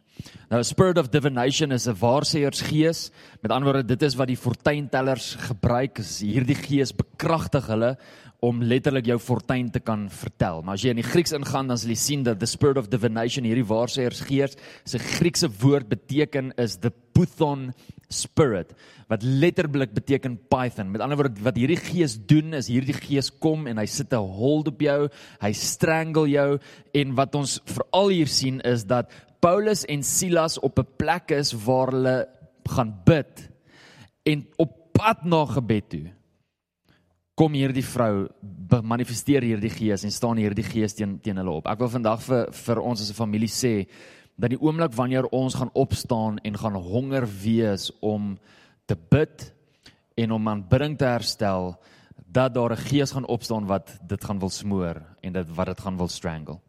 Nou 0.50 0.58
a 0.58 0.66
spirit 0.66 0.98
of 0.98 1.12
divination 1.14 1.70
is 1.70 1.86
'n 1.86 1.94
waarsêersgees. 1.94 3.12
Met 3.40 3.52
ander 3.52 3.70
woorde, 3.70 3.86
dit 3.86 4.02
is 4.02 4.16
wat 4.16 4.26
die 4.26 4.36
fortuintellers 4.36 5.36
gebruik. 5.38 5.98
Hierdie 5.98 6.58
gees 6.58 6.90
bekragtig 6.92 7.66
hulle 7.66 7.96
om 8.40 8.62
letterlik 8.62 9.06
jou 9.06 9.18
fortuin 9.18 9.70
te 9.70 9.78
kan 9.78 10.08
vertel. 10.10 10.62
Maar 10.62 10.74
as 10.74 10.82
jy 10.82 10.90
in 10.90 10.96
die 10.96 11.06
Grieks 11.06 11.32
ingaan, 11.32 11.68
dan 11.68 11.78
sal 11.78 11.90
jy 11.90 11.96
sien 11.96 12.22
dat 12.24 12.40
the 12.40 12.46
spirit 12.46 12.78
of 12.78 12.88
divination 12.88 13.44
hierdie 13.44 13.68
waarsêers 13.68 14.24
gees 14.26 14.56
se 14.84 14.98
Griekse 14.98 15.48
woord 15.60 15.88
beteken 15.88 16.52
is 16.58 16.76
the 16.78 16.90
puthon 17.14 17.72
spirit 18.08 18.74
wat 19.06 19.22
letterlik 19.22 19.94
beteken 19.94 20.38
python. 20.48 20.90
Met 20.90 21.00
ander 21.00 21.16
woorde 21.16 21.42
wat 21.42 21.56
hierdie 21.56 21.76
gees 21.76 22.18
doen 22.26 22.54
is 22.54 22.66
hierdie 22.66 22.94
gees 22.94 23.30
kom 23.30 23.68
en 23.68 23.78
hy 23.78 23.86
sit 23.86 24.12
'n 24.12 24.16
hold 24.16 24.68
op 24.68 24.80
jou, 24.80 25.08
hy 25.40 25.52
strangle 25.52 26.28
jou 26.28 26.58
en 26.92 27.14
wat 27.14 27.34
ons 27.34 27.60
veral 27.66 28.08
hier 28.08 28.26
sien 28.26 28.60
is 28.60 28.84
dat 28.84 29.10
Paulus 29.40 29.86
en 29.88 30.02
Silas 30.40 30.58
op 30.58 30.78
'n 30.78 30.88
plek 30.96 31.30
is 31.30 31.52
waar 31.52 31.90
hulle 31.92 32.28
gaan 32.64 33.00
bid 33.04 33.50
en 34.22 34.46
op 34.56 34.92
pad 34.92 35.24
na 35.24 35.44
gebed 35.44 35.88
toe 35.88 36.12
kom 37.34 37.52
hierdie 37.52 37.84
vrou 37.84 38.28
manifesteer 38.82 39.42
hierdie 39.42 39.70
gees 39.70 40.04
en 40.04 40.10
staan 40.10 40.36
hierdie 40.36 40.64
gees 40.64 40.94
teen 40.94 41.20
teen 41.20 41.36
hulle 41.36 41.50
op. 41.50 41.66
Ek 41.66 41.78
wil 41.78 41.88
vandag 41.88 42.22
vir 42.22 42.52
vir 42.52 42.80
ons 42.80 43.00
as 43.00 43.10
'n 43.10 43.14
familie 43.14 43.48
sê 43.48 43.86
dat 44.38 44.50
die 44.50 44.60
oomblik 44.60 44.94
wanneer 44.94 45.26
ons 45.32 45.54
gaan 45.54 45.70
opstaan 45.74 46.38
en 46.38 46.56
gaan 46.56 46.74
honger 46.74 47.26
wees 47.42 47.92
om 48.00 48.38
te 48.86 48.96
bid 48.96 49.52
en 50.16 50.32
om 50.32 50.48
aanbidding 50.48 50.96
te 50.98 51.04
herstel, 51.04 51.76
dat 52.26 52.54
daar 52.54 52.72
'n 52.72 52.86
gees 52.88 53.12
gaan 53.12 53.26
opstaan 53.26 53.66
wat 53.66 53.98
dit 54.08 54.24
gaan 54.24 54.38
wil 54.38 54.50
smoor 54.50 55.02
en 55.22 55.32
dit 55.32 55.48
wat 55.56 55.66
dit 55.66 55.80
gaan 55.80 55.96
wil 55.96 56.08
strangle. 56.08 56.60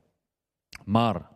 Maar 0.85 1.31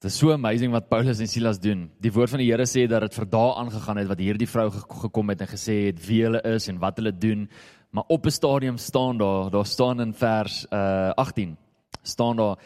dit 0.00 0.08
is 0.08 0.16
so 0.16 0.32
amazing 0.32 0.72
wat 0.72 0.86
Paulus 0.88 1.18
en 1.20 1.28
Silas 1.28 1.58
doen. 1.60 1.82
Die 2.00 2.10
woord 2.12 2.32
van 2.32 2.40
die 2.40 2.46
Here 2.48 2.64
sê 2.64 2.86
dat 2.88 3.02
dit 3.04 3.16
vir 3.18 3.26
dae 3.28 3.48
aangegaan 3.60 3.98
het 4.00 4.08
wat 4.08 4.22
hierdie 4.22 4.48
vrou 4.48 4.70
gekom 4.72 5.28
het 5.28 5.42
en 5.44 5.50
gesê 5.50 5.74
het 5.90 5.98
wie 6.06 6.22
hulle 6.24 6.40
is 6.48 6.70
en 6.72 6.78
wat 6.80 6.96
hulle 6.96 7.12
doen. 7.12 7.42
Maar 7.92 8.08
op 8.08 8.26
'n 8.26 8.32
stadium 8.32 8.78
staan 8.78 9.18
daar, 9.18 9.50
daar 9.50 9.66
staan 9.66 10.00
in 10.00 10.14
vers 10.14 10.64
uh 10.72 11.12
18 11.16 11.56
staan 12.02 12.36
daar 12.36 12.56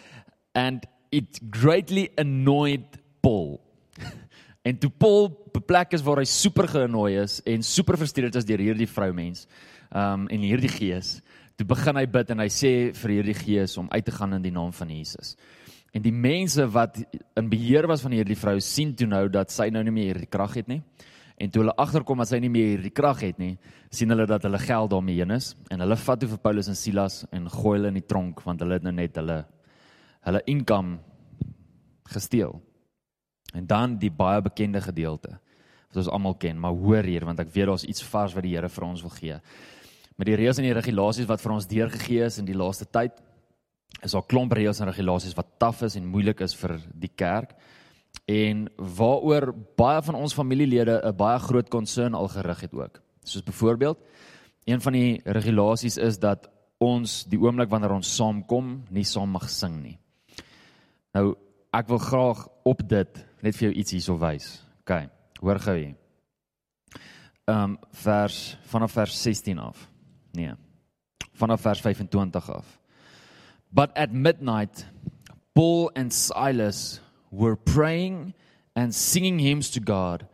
and 0.53 0.87
it 1.11 1.41
greatly 1.51 2.09
annoyed 2.17 3.03
Paul. 3.21 3.61
en 4.69 4.79
toe 4.79 4.91
Paul 4.91 5.51
beplek 5.53 5.93
is 5.93 6.03
waar 6.03 6.19
hy 6.19 6.25
super 6.25 6.69
geannoy 6.69 7.19
is 7.19 7.43
en 7.43 7.63
super 7.63 7.97
frustreerd 7.97 8.35
is 8.35 8.45
deur 8.45 8.59
hierdie 8.59 8.89
vroumens 8.89 9.49
um 9.91 10.29
en 10.29 10.41
hierdie 10.41 10.71
gees, 10.71 11.21
toe 11.57 11.67
begin 11.67 11.97
hy 11.97 12.07
bid 12.07 12.31
en 12.31 12.39
hy 12.39 12.49
sê 12.49 12.95
vir 12.95 13.11
hierdie 13.11 13.35
gees 13.35 13.77
om 13.77 13.91
uit 13.91 14.05
te 14.05 14.13
gaan 14.13 14.33
in 14.33 14.43
die 14.43 14.55
naam 14.55 14.73
van 14.73 14.89
Jesus. 14.89 15.37
En 15.95 16.03
die 16.03 16.13
mense 16.15 16.67
wat 16.75 16.99
in 17.39 17.49
beheer 17.51 17.87
was 17.87 18.03
van 18.03 18.15
hierdie 18.17 18.39
vrou 18.39 18.57
sien 18.65 18.95
toe 18.99 19.07
nou 19.07 19.29
dat 19.31 19.53
sy 19.55 19.69
nou 19.71 19.83
nie 19.87 19.95
meer 19.95 20.11
hierdie 20.11 20.31
krag 20.31 20.57
het 20.59 20.71
nie. 20.71 20.81
En 21.39 21.51
toe 21.51 21.63
hulle 21.63 21.75
agterkom 21.79 22.19
dat 22.23 22.31
sy 22.31 22.41
nie 22.43 22.51
meer 22.51 22.75
hierdie 22.75 22.93
krag 22.95 23.23
het 23.23 23.39
nie, 23.43 23.55
sien 23.95 24.11
hulle 24.11 24.27
dat 24.27 24.43
hulle 24.47 24.59
geld 24.63 24.91
daarmee 24.91 25.23
heen 25.23 25.35
is 25.35 25.53
en 25.71 25.83
hulle 25.83 25.97
vat 25.99 26.21
toe 26.23 26.29
vir 26.31 26.41
Paulus 26.43 26.71
en 26.71 26.79
Silas 26.79 27.23
en 27.35 27.47
gooi 27.51 27.77
hulle 27.77 27.91
in 27.91 27.99
die 27.99 28.07
tronk 28.07 28.43
want 28.47 28.63
hulle 28.63 28.79
het 28.79 28.87
nou 28.87 28.95
net 28.95 29.19
hulle 29.19 29.41
hulle 30.25 30.43
income 30.51 30.99
gesteel. 32.11 32.59
En 33.55 33.67
dan 33.71 33.99
die 34.03 34.11
baie 34.11 34.43
bekende 34.43 34.83
gedeelte 34.83 35.37
wat 35.37 36.01
ons 36.03 36.11
almal 36.11 36.35
ken, 36.43 36.59
maar 36.59 36.75
hoor 36.75 37.07
hier 37.07 37.27
want 37.27 37.43
ek 37.43 37.53
weet 37.55 37.71
daar's 37.71 37.87
iets 37.87 38.03
vars 38.11 38.35
wat 38.35 38.47
die 38.47 38.57
Here 38.57 38.71
vir 38.71 38.87
ons 38.87 39.03
wil 39.05 39.15
gee. 39.15 39.39
Met 40.19 40.31
die 40.31 40.39
reëls 40.39 40.59
en 40.59 40.67
die 40.67 40.75
regulasies 40.75 41.29
wat 41.31 41.43
vir 41.43 41.55
ons 41.55 41.71
deurgegee 41.71 42.27
is 42.27 42.39
in 42.43 42.47
die 42.47 42.57
laaste 42.59 42.87
tyd, 42.87 43.19
is 44.03 44.13
daar 44.13 44.27
klomp 44.27 44.53
reëls 44.53 44.81
en 44.81 44.91
regulasies 44.91 45.37
wat 45.37 45.59
taaf 45.59 45.83
is 45.83 45.97
en 45.97 46.07
moeilik 46.07 46.41
is 46.41 46.55
vir 46.55 46.79
die 46.95 47.13
kerk 47.15 47.55
en 48.31 48.69
waaroor 48.77 49.53
baie 49.77 50.03
van 50.03 50.15
ons 50.15 50.35
familielede 50.35 51.01
'n 51.05 51.17
baie 51.17 51.39
groot 51.39 51.69
concern 51.69 52.15
al 52.15 52.29
gerig 52.29 52.61
het 52.61 52.73
ook. 52.73 53.01
Soos 53.23 53.43
byvoorbeeld, 53.43 53.99
een 54.65 54.81
van 54.81 54.93
die 54.93 55.21
regulasies 55.25 55.97
is 55.97 56.19
dat 56.19 56.49
ons 56.79 57.25
die 57.25 57.39
oomblik 57.39 57.71
wanneer 57.71 57.93
ons 57.93 58.17
saamkom, 58.17 58.83
nie 58.91 59.05
saam 59.05 59.31
mag 59.31 59.51
sing 59.51 59.83
nie. 59.83 59.99
Nou, 61.13 61.35
ek 61.73 61.89
wil 61.89 61.99
graag 61.99 62.49
op 62.65 62.89
dit 62.89 63.27
net 63.43 63.57
vir 63.57 63.69
jou 63.69 63.75
iets 63.81 63.91
hierso 63.91 64.19
wys. 64.19 64.63
OK, 64.81 65.09
hoor 65.41 65.59
gou 65.59 65.77
hier. 65.77 65.95
Ehm 67.45 67.63
um, 67.65 67.79
vers 67.91 68.57
vanaf 68.63 68.93
vers 68.93 69.23
16 69.23 69.59
af. 69.59 69.89
Nee. 70.33 70.55
Vanaf 71.33 71.61
vers 71.61 71.81
25 71.81 72.51
af. 72.51 72.79
But 73.75 73.91
at 73.99 74.15
midnight 74.15 74.87
Paul 75.55 75.91
and 75.97 76.13
Silas 76.13 77.01
were 77.31 77.57
praying 77.57 78.35
and 78.77 78.95
singing 78.95 79.39
hymns 79.39 79.71
to 79.71 79.81
God 79.81 80.27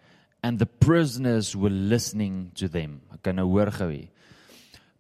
and 0.43 0.59
the 0.59 0.67
prisoners 0.67 1.57
were 1.57 1.73
listening 1.73 2.53
to 2.57 2.69
them. 2.69 3.01
Ek 3.13 3.25
kan 3.25 3.41
nou 3.41 3.49
hoor 3.49 3.73
gou 3.73 3.89
hier. 3.89 4.09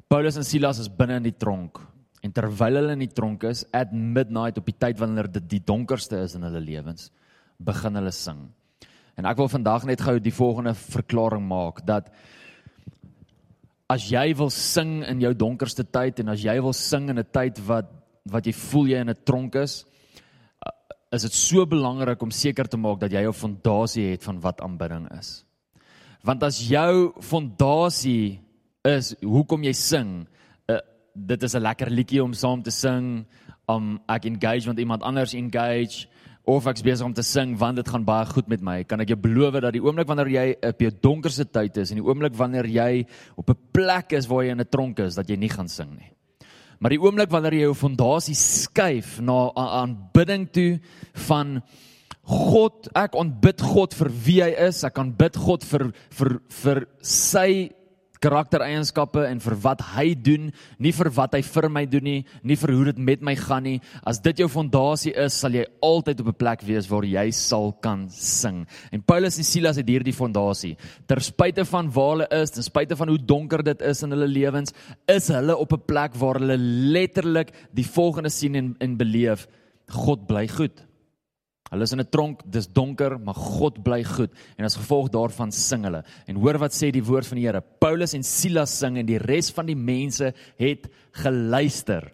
Paulus 0.08 0.40
en 0.40 0.44
Silas 0.44 0.80
is 0.80 0.88
binne 0.88 1.20
in 1.20 1.28
die 1.28 1.36
tronk 1.36 1.80
en 2.24 2.32
terwyl 2.36 2.80
hulle 2.80 2.96
in 2.96 3.04
die 3.04 3.12
tronk 3.12 3.44
is 3.48 3.62
at 3.76 3.92
midnight 3.92 4.58
op 4.60 4.66
die 4.68 4.76
tyd 4.76 4.98
wanneer 5.00 5.28
dit 5.32 5.46
die 5.54 5.62
donkerste 5.64 6.18
is 6.24 6.34
in 6.36 6.44
hulle 6.44 6.60
lewens, 6.60 7.08
begin 7.56 7.96
hulle 7.96 8.12
sing. 8.12 8.42
En 9.16 9.28
ek 9.28 9.40
wil 9.40 9.52
vandag 9.52 9.86
net 9.88 10.02
gou 10.04 10.18
die 10.20 10.34
volgende 10.34 10.74
verklaring 10.76 11.44
maak 11.48 11.84
dat 11.88 12.08
as 13.90 14.08
jy 14.08 14.30
wil 14.38 14.52
sing 14.54 15.00
in 15.08 15.20
jou 15.24 15.32
donkerste 15.36 15.84
tyd 15.84 16.20
en 16.22 16.32
as 16.32 16.44
jy 16.44 16.56
wil 16.60 16.76
sing 16.76 17.08
in 17.08 17.18
'n 17.18 17.32
tyd 17.32 17.60
wat 17.68 17.99
wat 18.24 18.46
jy 18.46 18.52
voel 18.52 18.86
jy 18.86 19.00
in 19.00 19.10
'n 19.10 19.24
tronk 19.24 19.54
is, 19.54 19.84
is 21.10 21.22
dit 21.22 21.34
so 21.34 21.66
belangrik 21.66 22.22
om 22.22 22.30
seker 22.30 22.68
te 22.68 22.76
maak 22.76 23.00
dat 23.00 23.12
jy 23.12 23.26
'n 23.26 23.32
fondasie 23.32 24.10
het 24.10 24.22
van 24.22 24.40
wat 24.40 24.60
aanbidding 24.60 25.08
is. 25.18 25.44
Want 26.22 26.42
as 26.42 26.68
jou 26.68 27.12
fondasie 27.20 28.40
is 28.84 29.14
hoekom 29.22 29.62
jy 29.62 29.72
sing, 29.72 30.26
uh, 30.68 30.78
dit 31.14 31.42
is 31.42 31.54
'n 31.54 31.62
lekker 31.62 31.90
liedjie 31.90 32.22
om 32.22 32.32
saam 32.32 32.62
te 32.62 32.70
sing, 32.70 33.26
om 33.66 34.00
ek 34.08 34.24
engage 34.24 34.66
want 34.66 34.78
iemand 34.78 35.02
anders 35.02 35.34
engage 35.34 36.06
of 36.44 36.66
ek's 36.66 36.82
besig 36.82 37.06
om 37.06 37.14
te 37.14 37.22
sing 37.22 37.56
want 37.58 37.76
dit 37.76 37.88
gaan 37.88 38.04
baie 38.04 38.26
goed 38.26 38.48
met 38.48 38.60
my. 38.60 38.84
Kan 38.84 39.00
ek 39.00 39.08
jou 39.08 39.18
beloof 39.20 39.60
dat 39.60 39.72
die 39.72 39.82
oomblik 39.82 40.08
wanneer 40.10 40.28
jy 40.28 40.46
op 40.70 40.80
jou 40.80 40.90
donkerste 41.02 41.44
tyd 41.44 41.76
is 41.76 41.90
en 41.90 42.00
die 42.00 42.06
oomblik 42.06 42.34
wanneer 42.34 42.66
jy 42.66 43.06
op 43.36 43.50
'n 43.50 43.58
plek 43.72 44.12
is 44.12 44.26
waar 44.26 44.44
jy 44.44 44.50
in 44.50 44.60
'n 44.60 44.70
tronk 44.70 44.98
is, 45.00 45.14
dat 45.14 45.28
jy 45.28 45.36
nie 45.36 45.48
gaan 45.48 45.68
sing 45.68 45.90
nie. 45.96 46.12
Maar 46.80 46.94
die 46.94 47.00
oomblik 47.02 47.28
wanneer 47.28 47.58
jy 47.58 47.66
jou 47.66 47.74
fondasie 47.76 48.34
skuif 48.40 49.18
na 49.20 49.50
aanbidding 49.52 50.46
toe 50.48 50.78
van 51.26 51.58
God, 52.30 52.88
ek 52.96 53.18
aanbid 53.20 53.60
God 53.60 53.92
vir 53.98 54.08
wie 54.24 54.38
hy 54.40 54.48
is, 54.68 54.80
ek 54.88 54.96
aanbid 55.02 55.36
God 55.36 55.66
vir 55.68 55.90
vir 56.16 56.32
vir 56.62 56.80
sy 57.04 57.50
karaktereienskappe 58.20 59.24
en 59.26 59.40
vir 59.40 59.56
wat 59.64 59.82
hy 59.94 60.12
doen, 60.14 60.50
nie 60.78 60.92
vir 60.92 61.10
wat 61.16 61.34
hy 61.36 61.40
vir 61.46 61.68
my 61.72 61.84
doen 61.88 62.04
nie, 62.04 62.18
nie 62.44 62.56
vir 62.60 62.72
hoe 62.76 62.84
dit 62.90 63.00
met 63.10 63.24
my 63.24 63.34
gaan 63.38 63.64
nie. 63.64 63.78
As 64.06 64.20
dit 64.20 64.42
jou 64.42 64.48
fondasie 64.52 65.14
is, 65.16 65.38
sal 65.40 65.56
jy 65.56 65.64
altyd 65.82 66.20
op 66.20 66.28
'n 66.28 66.40
plek 66.42 66.62
wees 66.62 66.88
waar 66.90 67.04
jy 67.04 67.30
sal 67.30 67.72
kan 67.72 68.08
sing. 68.10 68.66
En 68.92 69.02
Paulus 69.02 69.38
en 69.38 69.44
Silas 69.44 69.76
het 69.76 69.88
hierdie 69.88 70.12
fondasie. 70.12 70.76
Ter 71.06 71.20
spyte 71.20 71.64
van 71.64 71.90
waar 71.90 72.10
hulle 72.10 72.28
is, 72.30 72.50
ten 72.50 72.62
spyte 72.62 72.96
van 72.96 73.08
hoe 73.08 73.18
donker 73.18 73.62
dit 73.62 73.80
is 73.82 74.02
in 74.02 74.10
hulle 74.10 74.28
lewens, 74.28 74.72
is 75.08 75.28
hulle 75.28 75.56
op 75.56 75.72
'n 75.72 75.82
plek 75.86 76.14
waar 76.14 76.38
hulle 76.38 76.56
letterlik 76.58 77.52
die 77.72 77.86
volgende 77.86 78.30
sien 78.30 78.54
en, 78.54 78.76
en 78.80 78.96
beleef: 78.96 79.46
God 79.88 80.26
bly 80.26 80.48
goed. 80.48 80.89
Hulle 81.70 81.86
is 81.86 81.92
in 81.92 82.00
'n 82.00 82.10
tronk, 82.10 82.42
dis 82.50 82.66
donker, 82.66 83.18
maar 83.18 83.34
God 83.34 83.82
bly 83.82 84.02
goed 84.04 84.30
en 84.58 84.64
as 84.64 84.76
gevolg 84.76 85.10
daarvan 85.10 85.52
sing 85.52 85.84
hulle. 85.84 86.02
En 86.26 86.36
hoor 86.36 86.58
wat 86.58 86.72
sê 86.72 86.90
die 86.90 87.04
woord 87.04 87.26
van 87.26 87.38
die 87.38 87.46
Here. 87.46 87.60
Paulus 87.60 88.14
en 88.14 88.22
Silas 88.22 88.76
sing 88.78 88.98
en 88.98 89.06
die 89.06 89.18
res 89.18 89.50
van 89.50 89.66
die 89.66 89.76
mense 89.76 90.34
het 90.58 90.90
geluister. 91.12 92.12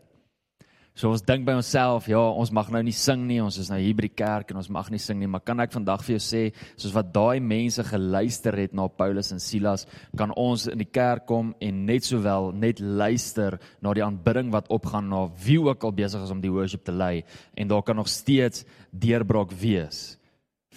So 0.96 1.10
ons 1.12 1.20
dink 1.20 1.44
by 1.44 1.52
onsself, 1.58 2.06
ja, 2.08 2.22
ons 2.40 2.48
mag 2.56 2.70
nou 2.72 2.80
nie 2.80 2.94
sing 2.96 3.26
nie, 3.28 3.36
ons 3.44 3.58
is 3.60 3.68
nou 3.68 3.76
hier 3.76 3.92
by 3.98 4.06
die 4.06 4.16
kerk 4.16 4.48
en 4.48 4.62
ons 4.62 4.70
mag 4.72 4.86
nie 4.88 5.00
sing 5.02 5.18
nie, 5.20 5.28
maar 5.28 5.42
kan 5.44 5.60
ek 5.60 5.74
vandag 5.74 6.00
vir 6.06 6.14
jou 6.14 6.22
sê, 6.24 6.40
soos 6.72 6.94
wat 6.96 7.10
daai 7.12 7.36
mense 7.44 7.84
geluister 7.84 8.56
het 8.56 8.72
na 8.72 8.86
Paulus 8.88 9.28
en 9.34 9.42
Silas, 9.44 9.84
kan 10.16 10.32
ons 10.40 10.64
in 10.72 10.80
die 10.80 10.88
kerk 10.88 11.26
kom 11.28 11.52
en 11.60 11.84
net 11.90 12.08
sowel 12.08 12.48
net 12.56 12.80
luister 12.80 13.58
na 13.84 13.92
die 13.92 14.06
aanbidding 14.06 14.48
wat 14.56 14.72
opgaan 14.72 15.12
na 15.12 15.26
wie 15.44 15.60
ook 15.60 15.84
al 15.84 15.92
besig 16.00 16.24
is 16.24 16.32
om 16.32 16.40
die 16.40 16.54
worship 16.54 16.88
te 16.88 16.96
lei 16.96 17.26
en 17.60 17.68
daar 17.68 17.84
kan 17.84 18.00
nog 18.00 18.08
steeds 18.08 18.64
deurbraak 18.88 19.52
wees 19.52 20.16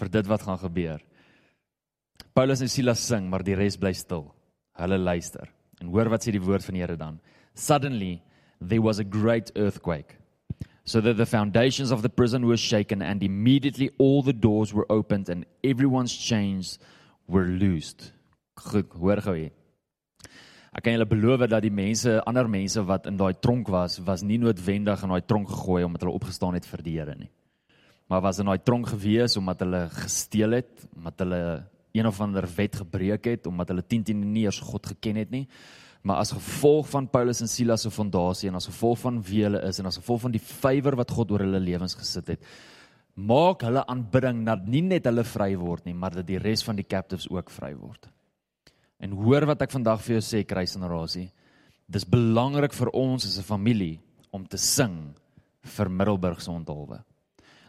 vir 0.02 0.12
dit 0.20 0.28
wat 0.28 0.44
gaan 0.44 0.60
gebeur. 0.60 1.00
Paulus 2.36 2.60
en 2.60 2.72
Silas 2.72 3.08
sing, 3.08 3.32
maar 3.32 3.48
die 3.48 3.56
res 3.56 3.80
bly 3.80 3.96
stil. 3.96 4.28
Hulle 4.80 5.00
luister. 5.00 5.48
En 5.80 5.88
hoor 5.96 6.12
wat 6.12 6.28
sê 6.28 6.36
die 6.36 6.44
woord 6.44 6.68
van 6.68 6.76
die 6.76 6.84
Here 6.84 7.00
dan. 7.00 7.24
Suddenly 7.56 8.18
there 8.62 8.82
was 8.82 9.00
a 9.00 9.04
great 9.04 9.52
earthquake, 9.56 10.18
so 10.84 11.02
that 11.02 11.18
the 11.18 11.26
foundations 11.26 11.92
of 11.92 12.02
the 12.02 12.10
prison 12.10 12.46
were 12.46 12.58
shaken, 12.58 13.02
and 13.02 13.24
immediately 13.24 13.92
all 13.98 14.22
the 14.22 14.34
doors 14.34 14.74
were 14.74 14.86
opened 14.90 15.30
and 15.30 15.46
everyone's 15.64 16.16
chains 16.16 16.80
were 17.28 17.46
loosed. 17.46 18.12
Goed, 18.56 18.92
hoor 18.92 19.22
gou 19.22 19.36
hier. 19.38 19.56
Ek 20.70 20.84
kan 20.86 20.94
julle 20.94 21.08
beloof 21.10 21.48
dat 21.50 21.64
die 21.66 21.74
mense, 21.74 22.20
ander 22.30 22.48
mense 22.48 22.82
wat 22.86 23.08
in 23.10 23.18
daai 23.18 23.34
tronk 23.42 23.72
was, 23.74 23.98
was 24.06 24.22
nie 24.22 24.38
noodwendig 24.38 25.02
in 25.04 25.14
daai 25.16 25.26
tronk 25.26 25.50
gegooi 25.50 25.82
omdat 25.88 26.06
hulle 26.06 26.14
opgestaan 26.14 26.54
het 26.60 26.68
vir 26.70 26.84
die 26.86 26.94
Here 27.00 27.16
nie. 27.18 27.32
Maar 28.10 28.22
was 28.22 28.40
in 28.40 28.50
daai 28.52 28.62
tronk 28.62 28.92
gewees 28.92 29.38
omdat 29.40 29.64
hulle 29.66 29.88
gesteel 29.96 30.60
het, 30.60 30.86
omdat 30.96 31.26
hulle 31.26 31.42
een 31.98 32.06
of 32.06 32.22
ander 32.22 32.46
wet 32.56 32.76
gebreek 32.84 33.32
het, 33.32 33.50
omdat 33.50 33.74
hulle 33.74 33.82
10 33.82 34.04
10 34.12 34.22
nie 34.34 34.46
eers 34.46 34.62
God 34.62 34.92
geken 34.94 35.18
het 35.24 35.34
nie 35.34 35.48
maar 36.02 36.22
as 36.24 36.32
gevolg 36.32 36.88
van 36.90 37.08
Paulus 37.12 37.42
en 37.44 37.50
Silas 37.52 37.84
se 37.84 37.92
fondasie 37.92 38.50
en 38.50 38.56
as 38.56 38.70
gevolg 38.70 39.02
van 39.02 39.20
wie 39.28 39.44
hulle 39.44 39.62
is 39.68 39.80
en 39.80 39.90
as 39.90 40.00
gevolg 40.00 40.22
van 40.28 40.36
die 40.36 40.44
vywer 40.44 40.96
wat 41.00 41.12
God 41.12 41.34
oor 41.36 41.44
hulle 41.44 41.60
lewens 41.60 41.98
gesit 42.00 42.32
het, 42.36 42.46
maak 43.20 43.66
hulle 43.68 43.84
aanbidding 43.92 44.46
dat 44.48 44.64
nie 44.68 44.82
net 44.86 45.10
hulle 45.10 45.26
vry 45.28 45.52
word 45.60 45.90
nie, 45.90 45.94
maar 45.94 46.16
dat 46.16 46.28
die 46.28 46.40
res 46.40 46.64
van 46.64 46.80
die 46.80 46.88
captives 46.88 47.28
ook 47.32 47.52
vry 47.52 47.74
word. 47.76 48.08
En 49.00 49.16
hoor 49.16 49.48
wat 49.50 49.62
ek 49.66 49.76
vandag 49.76 50.02
vir 50.06 50.18
jou 50.18 50.24
sê, 50.24 50.44
kruisgenerasie. 50.48 51.30
Dis 51.90 52.08
belangrik 52.08 52.74
vir 52.76 52.92
ons 52.94 53.26
as 53.26 53.38
'n 53.40 53.44
familie 53.44 54.00
om 54.32 54.46
te 54.46 54.58
sing 54.58 55.16
vir 55.64 55.90
Middelburg 55.90 56.42
se 56.42 56.52
onthulwe. 56.52 57.04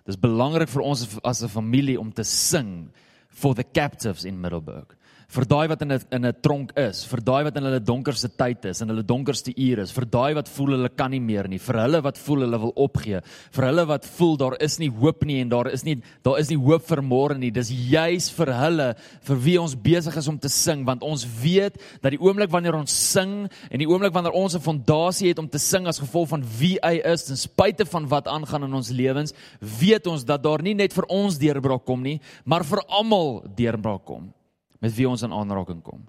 Dis 0.07 0.17
belangrik 0.17 0.69
vir 0.69 0.83
ons 0.83 1.19
as 1.25 1.43
'n 1.43 1.49
familie 1.49 1.99
om 1.99 2.13
te 2.13 2.25
sing 2.25 2.93
for 3.29 3.55
the 3.55 3.65
captives 3.65 4.25
in 4.25 4.41
Middelburg 4.41 4.97
vir 5.31 5.47
daai 5.47 5.69
wat 5.71 5.83
in 5.83 5.93
'n 5.93 6.01
in 6.11 6.25
'n 6.27 6.35
tronk 6.43 6.73
is, 6.77 7.05
vir 7.05 7.21
daai 7.21 7.45
wat 7.45 7.57
in 7.57 7.63
hulle 7.63 7.81
donkerste 7.81 8.29
tyd 8.29 8.65
is, 8.65 8.81
in 8.83 8.89
hulle 8.89 9.03
donkerste 9.03 9.53
ure 9.57 9.83
is, 9.83 9.93
vir 9.93 10.05
daai 10.05 10.35
wat 10.35 10.49
voel 10.49 10.75
hulle 10.75 10.89
kan 10.89 11.11
nie 11.11 11.21
meer 11.21 11.49
nie, 11.49 11.59
vir 11.59 11.77
hulle 11.79 12.03
wat 12.03 12.19
voel 12.19 12.41
hulle 12.41 12.59
wil 12.59 12.73
opgee, 12.75 13.21
vir 13.53 13.65
hulle 13.65 13.87
wat 13.87 14.05
voel 14.05 14.37
daar 14.37 14.57
is 14.61 14.79
nie 14.79 14.91
hoop 14.91 15.25
nie 15.25 15.41
en 15.41 15.49
daar 15.49 15.69
is 15.69 15.85
nie 15.85 16.03
daar 16.25 16.39
is 16.39 16.51
nie 16.51 16.59
hoop 16.59 16.83
vir 16.83 17.03
môre 17.03 17.39
nie. 17.39 17.51
Dis 17.51 17.71
juis 17.71 18.31
vir 18.31 18.47
hulle 18.47 18.95
vir 19.23 19.37
wie 19.37 19.61
ons 19.61 19.75
besig 19.75 20.17
is 20.17 20.29
om 20.29 20.39
te 20.39 20.49
sing, 20.49 20.85
want 20.85 21.03
ons 21.03 21.25
weet 21.25 21.79
dat 22.03 22.11
die 22.11 22.21
oomblik 22.21 22.51
wanneer 22.51 22.75
ons 22.75 22.91
sing 22.91 23.49
en 23.71 23.79
die 23.79 23.89
oomblik 23.89 24.13
wanneer 24.13 24.35
ons 24.35 24.57
'n 24.57 24.61
fondasie 24.61 25.29
het 25.29 25.39
om 25.39 25.49
te 25.49 25.59
sing 25.59 25.87
as 25.87 26.01
gevolg 26.01 26.29
van 26.29 26.43
wie 26.59 26.79
hy 26.83 27.01
is, 27.05 27.25
ten 27.25 27.37
spyte 27.37 27.87
van 27.87 28.09
wat 28.09 28.27
aangaan 28.27 28.65
in 28.65 28.75
ons 28.75 28.91
lewens, 28.91 29.33
weet 29.61 30.07
ons 30.07 30.25
dat 30.25 30.43
daar 30.43 30.63
nie 30.63 30.75
net 30.75 30.93
vir 30.93 31.05
ons 31.09 31.39
deurbraak 31.39 31.85
kom 31.85 32.03
nie, 32.03 32.21
maar 32.45 32.65
vir 32.65 32.83
almal 32.89 33.45
deurbraak 33.55 34.05
kom 34.05 34.33
met 34.81 34.95
wie 34.97 35.09
ons 35.09 35.23
in 35.27 35.35
aanraking 35.37 35.83
kom. 35.85 36.07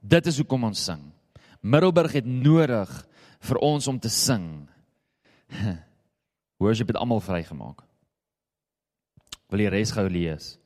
Dit 0.00 0.26
is 0.30 0.38
hoekom 0.40 0.68
ons 0.70 0.84
sing. 0.88 1.02
Middelburg 1.62 2.16
het 2.18 2.26
nodig 2.26 2.90
vir 3.42 3.62
ons 3.62 3.86
om 3.90 3.98
te 4.02 4.10
sing. 4.10 4.46
Worship 6.62 6.92
het 6.92 6.98
almal 6.98 7.22
vrygemaak. 7.22 7.82
Wil 9.52 9.66
jy 9.66 9.72
res 9.74 9.92
gou 9.94 10.06
lees? 10.08 10.56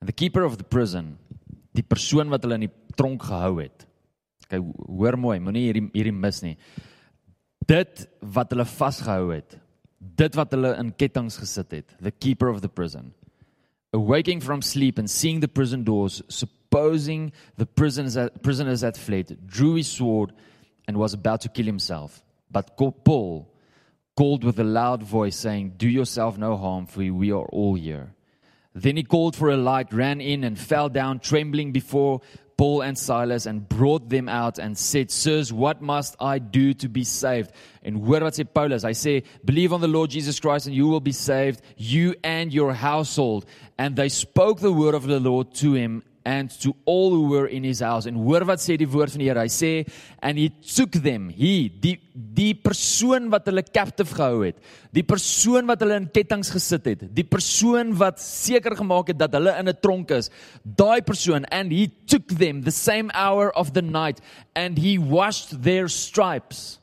And 0.00 0.08
the 0.08 0.16
keeper 0.16 0.44
of 0.46 0.58
the 0.58 0.66
prison, 0.66 1.16
die 1.74 1.84
persoon 1.84 2.30
wat 2.32 2.44
hulle 2.44 2.58
in 2.58 2.66
die 2.68 2.74
tronk 2.98 3.24
gehou 3.28 3.58
het. 3.60 3.86
Kyk, 4.48 4.64
hoor 4.88 5.18
mooi, 5.20 5.38
moenie 5.42 5.66
hierdie 5.68 5.86
hierdie 5.92 6.14
mis 6.14 6.40
nie. 6.44 6.56
Dit 7.68 8.06
wat 8.34 8.52
hulle 8.54 8.66
vasgehou 8.68 9.32
het, 9.34 9.58
dit 9.98 10.38
wat 10.38 10.54
hulle 10.54 10.72
in 10.80 10.92
kettinge 10.96 11.34
gesit 11.42 11.74
het, 11.74 11.96
the 12.00 12.12
keeper 12.14 12.48
of 12.48 12.62
the 12.64 12.70
prison. 12.70 13.12
Awaking 13.96 14.40
from 14.40 14.62
sleep 14.62 14.98
and 14.98 15.10
seeing 15.10 15.40
the 15.40 15.48
prison 15.48 15.84
doors 15.84 16.22
supposing 16.70 17.32
the 17.56 17.66
prisoners, 17.66 18.18
prisoners 18.42 18.82
had 18.82 18.96
fled, 18.96 19.38
drew 19.46 19.74
his 19.74 19.88
sword 19.88 20.32
and 20.86 20.96
was 20.96 21.14
about 21.14 21.40
to 21.42 21.48
kill 21.48 21.64
himself. 21.64 22.22
But 22.50 22.76
Paul 22.76 23.50
called 24.16 24.44
with 24.44 24.58
a 24.58 24.64
loud 24.64 25.02
voice, 25.02 25.36
saying, 25.36 25.74
Do 25.76 25.88
yourself 25.88 26.36
no 26.36 26.56
harm, 26.56 26.86
for 26.86 27.00
we 27.00 27.32
are 27.32 27.46
all 27.46 27.74
here. 27.74 28.14
Then 28.74 28.96
he 28.96 29.02
called 29.02 29.34
for 29.34 29.50
a 29.50 29.56
light, 29.56 29.92
ran 29.92 30.20
in, 30.20 30.44
and 30.44 30.58
fell 30.58 30.88
down, 30.88 31.20
trembling 31.20 31.72
before 31.72 32.20
Paul 32.56 32.82
and 32.82 32.98
Silas, 32.98 33.46
and 33.46 33.66
brought 33.66 34.08
them 34.08 34.28
out 34.28 34.58
and 34.58 34.76
said, 34.76 35.10
Sirs, 35.10 35.52
what 35.52 35.80
must 35.80 36.16
I 36.20 36.38
do 36.38 36.74
to 36.74 36.88
be 36.88 37.04
saved? 37.04 37.52
And 37.82 37.96
hoor 38.04 38.20
wat 38.20 38.34
sê 38.34 38.44
Paulus, 38.44 38.84
I 38.84 38.92
say, 38.92 39.22
Believe 39.44 39.72
on 39.72 39.80
the 39.80 39.88
Lord 39.88 40.10
Jesus 40.10 40.38
Christ, 40.38 40.66
and 40.66 40.76
you 40.76 40.86
will 40.86 41.00
be 41.00 41.12
saved, 41.12 41.62
you 41.76 42.14
and 42.22 42.52
your 42.52 42.74
household. 42.74 43.46
And 43.78 43.96
they 43.96 44.08
spoke 44.08 44.60
the 44.60 44.72
word 44.72 44.94
of 44.94 45.04
the 45.04 45.20
Lord 45.20 45.54
to 45.56 45.74
him 45.74 46.02
and 46.28 46.50
to 46.60 46.76
all 46.84 47.08
who 47.10 47.22
were 47.32 47.46
in 47.46 47.64
his 47.64 47.80
house. 47.80 48.04
En 48.04 48.18
hoor 48.20 48.44
wat 48.44 48.60
sê 48.60 48.76
die 48.76 48.88
woord 48.90 49.14
van 49.14 49.22
die 49.22 49.28
Here. 49.30 49.40
Hy 49.40 49.48
sê 49.48 49.70
and 50.20 50.36
he 50.36 50.50
took 50.50 50.98
them. 51.00 51.30
He 51.32 51.70
die 51.72 51.96
die 52.12 52.52
persoon 52.52 53.30
wat 53.32 53.48
hulle 53.48 53.62
captive 53.64 54.12
gehou 54.12 54.42
het. 54.44 54.58
Die 54.92 55.04
persoon 55.08 55.70
wat 55.70 55.80
hulle 55.80 55.96
in 56.02 56.10
kettinge 56.12 56.52
gesit 56.52 56.90
het. 56.90 57.06
Die 57.16 57.24
persoon 57.24 57.94
wat 57.96 58.20
seker 58.20 58.76
gemaak 58.76 59.14
het 59.14 59.20
dat 59.22 59.38
hulle 59.38 59.56
in 59.56 59.72
'n 59.72 59.80
tronk 59.80 60.12
is. 60.12 60.28
Daai 60.62 61.00
persoon 61.00 61.48
and 61.48 61.72
he 61.72 61.88
took 62.06 62.28
them 62.28 62.60
the 62.62 62.76
same 62.76 63.08
hour 63.14 63.48
of 63.56 63.72
the 63.72 63.82
night 63.82 64.20
and 64.54 64.76
he 64.76 64.98
washed 64.98 65.62
their 65.62 65.88
stripes. 65.88 66.78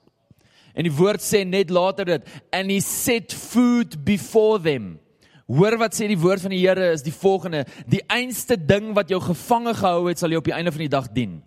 En 0.73 0.83
die 0.83 0.97
woord 0.97 1.21
sê 1.21 1.45
net 1.45 1.69
later 1.69 2.05
dit 2.05 2.27
and 2.51 2.71
he 2.71 2.79
set 2.81 3.31
food 3.31 4.03
before 4.03 4.57
them. 4.57 4.99
Hoor 5.45 5.77
wat 5.77 5.93
sê 5.93 6.07
die 6.09 6.17
woord 6.17 6.41
van 6.41 6.53
die 6.55 6.63
Here 6.63 6.91
is 6.91 7.03
die 7.05 7.13
volgende: 7.13 7.65
Die 7.85 8.01
einste 8.09 8.57
ding 8.57 8.93
wat 8.97 9.11
jou 9.13 9.19
gevange 9.21 9.75
gehou 9.77 10.07
het, 10.09 10.19
sal 10.19 10.33
jou 10.33 10.41
op 10.41 10.47
die 10.49 10.55
einde 10.55 10.73
van 10.73 10.85
die 10.85 10.89
dag 10.89 11.11
dien. 11.13 11.43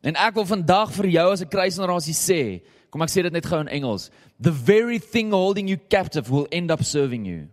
En 0.00 0.16
ek 0.16 0.36
wil 0.38 0.46
vandag 0.48 0.92
vir 0.96 1.08
jou 1.18 1.32
as 1.32 1.42
'n 1.42 1.50
kruisgenerasie 1.50 2.14
sê, 2.14 2.62
kom 2.90 3.02
ek 3.02 3.10
sê 3.10 3.22
dit 3.22 3.32
net 3.32 3.46
gou 3.46 3.60
in 3.60 3.68
Engels, 3.68 4.10
the 4.40 4.52
very 4.52 4.98
thing 4.98 5.32
holding 5.32 5.68
you 5.68 5.76
captive 5.88 6.30
will 6.30 6.46
end 6.50 6.70
up 6.70 6.82
serving 6.82 7.26
you. 7.26 7.48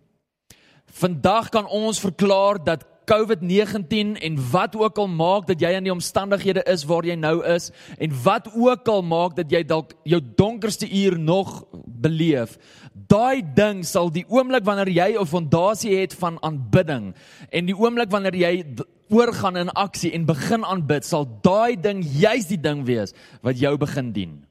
Vandag 0.85 1.49
kan 1.49 1.65
ons 1.65 1.99
verklaar 1.99 2.63
dat 2.63 2.85
COVID-19 3.09 4.15
en 4.21 4.37
wat 4.51 4.75
ook 4.75 4.97
al 4.97 5.09
maak 5.11 5.47
dat 5.47 5.61
jy 5.61 5.73
in 5.77 5.87
die 5.87 5.93
omstandighede 5.93 6.63
is 6.71 6.85
waar 6.87 7.05
jy 7.07 7.15
nou 7.19 7.41
is 7.47 7.69
en 7.97 8.13
wat 8.23 8.47
ook 8.53 8.87
al 8.87 9.03
maak 9.03 9.35
dat 9.37 9.51
jy 9.51 9.63
dalk 9.67 9.91
jou 10.07 10.21
donkerste 10.37 10.87
uur 10.87 11.17
nog 11.19 11.65
beleef, 11.85 12.57
daai 12.93 13.43
ding 13.55 13.83
sal 13.87 14.11
die 14.13 14.25
oomblik 14.29 14.65
wanneer 14.67 14.89
jy 14.89 15.09
'n 15.19 15.25
fondasie 15.25 15.95
het 15.99 16.13
van 16.13 16.37
aanbidding 16.41 17.13
en 17.51 17.65
die 17.65 17.75
oomblik 17.75 18.11
wanneer 18.11 18.35
jy 18.35 18.63
oorgaan 19.09 19.57
in 19.57 19.69
aksie 19.69 20.11
en 20.11 20.25
begin 20.25 20.63
aanbid, 20.65 21.05
sal 21.05 21.27
daai 21.41 21.75
ding 21.75 22.03
juis 22.03 22.47
die 22.47 22.61
ding 22.61 22.85
wees 22.85 23.13
wat 23.41 23.59
jou 23.59 23.77
begin 23.77 24.11
dien. 24.11 24.45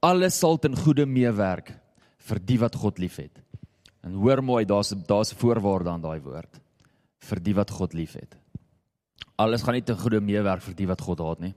Alles 0.00 0.38
sal 0.38 0.58
ten 0.58 0.76
goeie 0.76 1.06
meewerk 1.06 1.72
vir 2.18 2.38
die 2.38 2.58
wat 2.58 2.74
God 2.74 2.98
liefhet. 2.98 3.42
En 4.02 4.12
hoor 4.12 4.42
mooi, 4.42 4.64
daar's 4.64 4.94
daar's 5.06 5.32
'n 5.32 5.38
voorwaarde 5.38 5.90
aan 5.90 6.02
daai 6.02 6.20
woord 6.20 6.65
vir 7.26 7.42
die 7.42 7.54
wat 7.54 7.70
God 7.70 7.94
liefhet. 7.94 8.38
Alles 9.36 9.62
gaan 9.62 9.76
nie 9.76 9.84
ten 9.84 9.98
goeie 9.98 10.20
meewerk 10.20 10.62
vir 10.64 10.74
die 10.78 10.88
wat 10.88 11.02
God 11.04 11.20
haat 11.20 11.44
nie. 11.44 11.54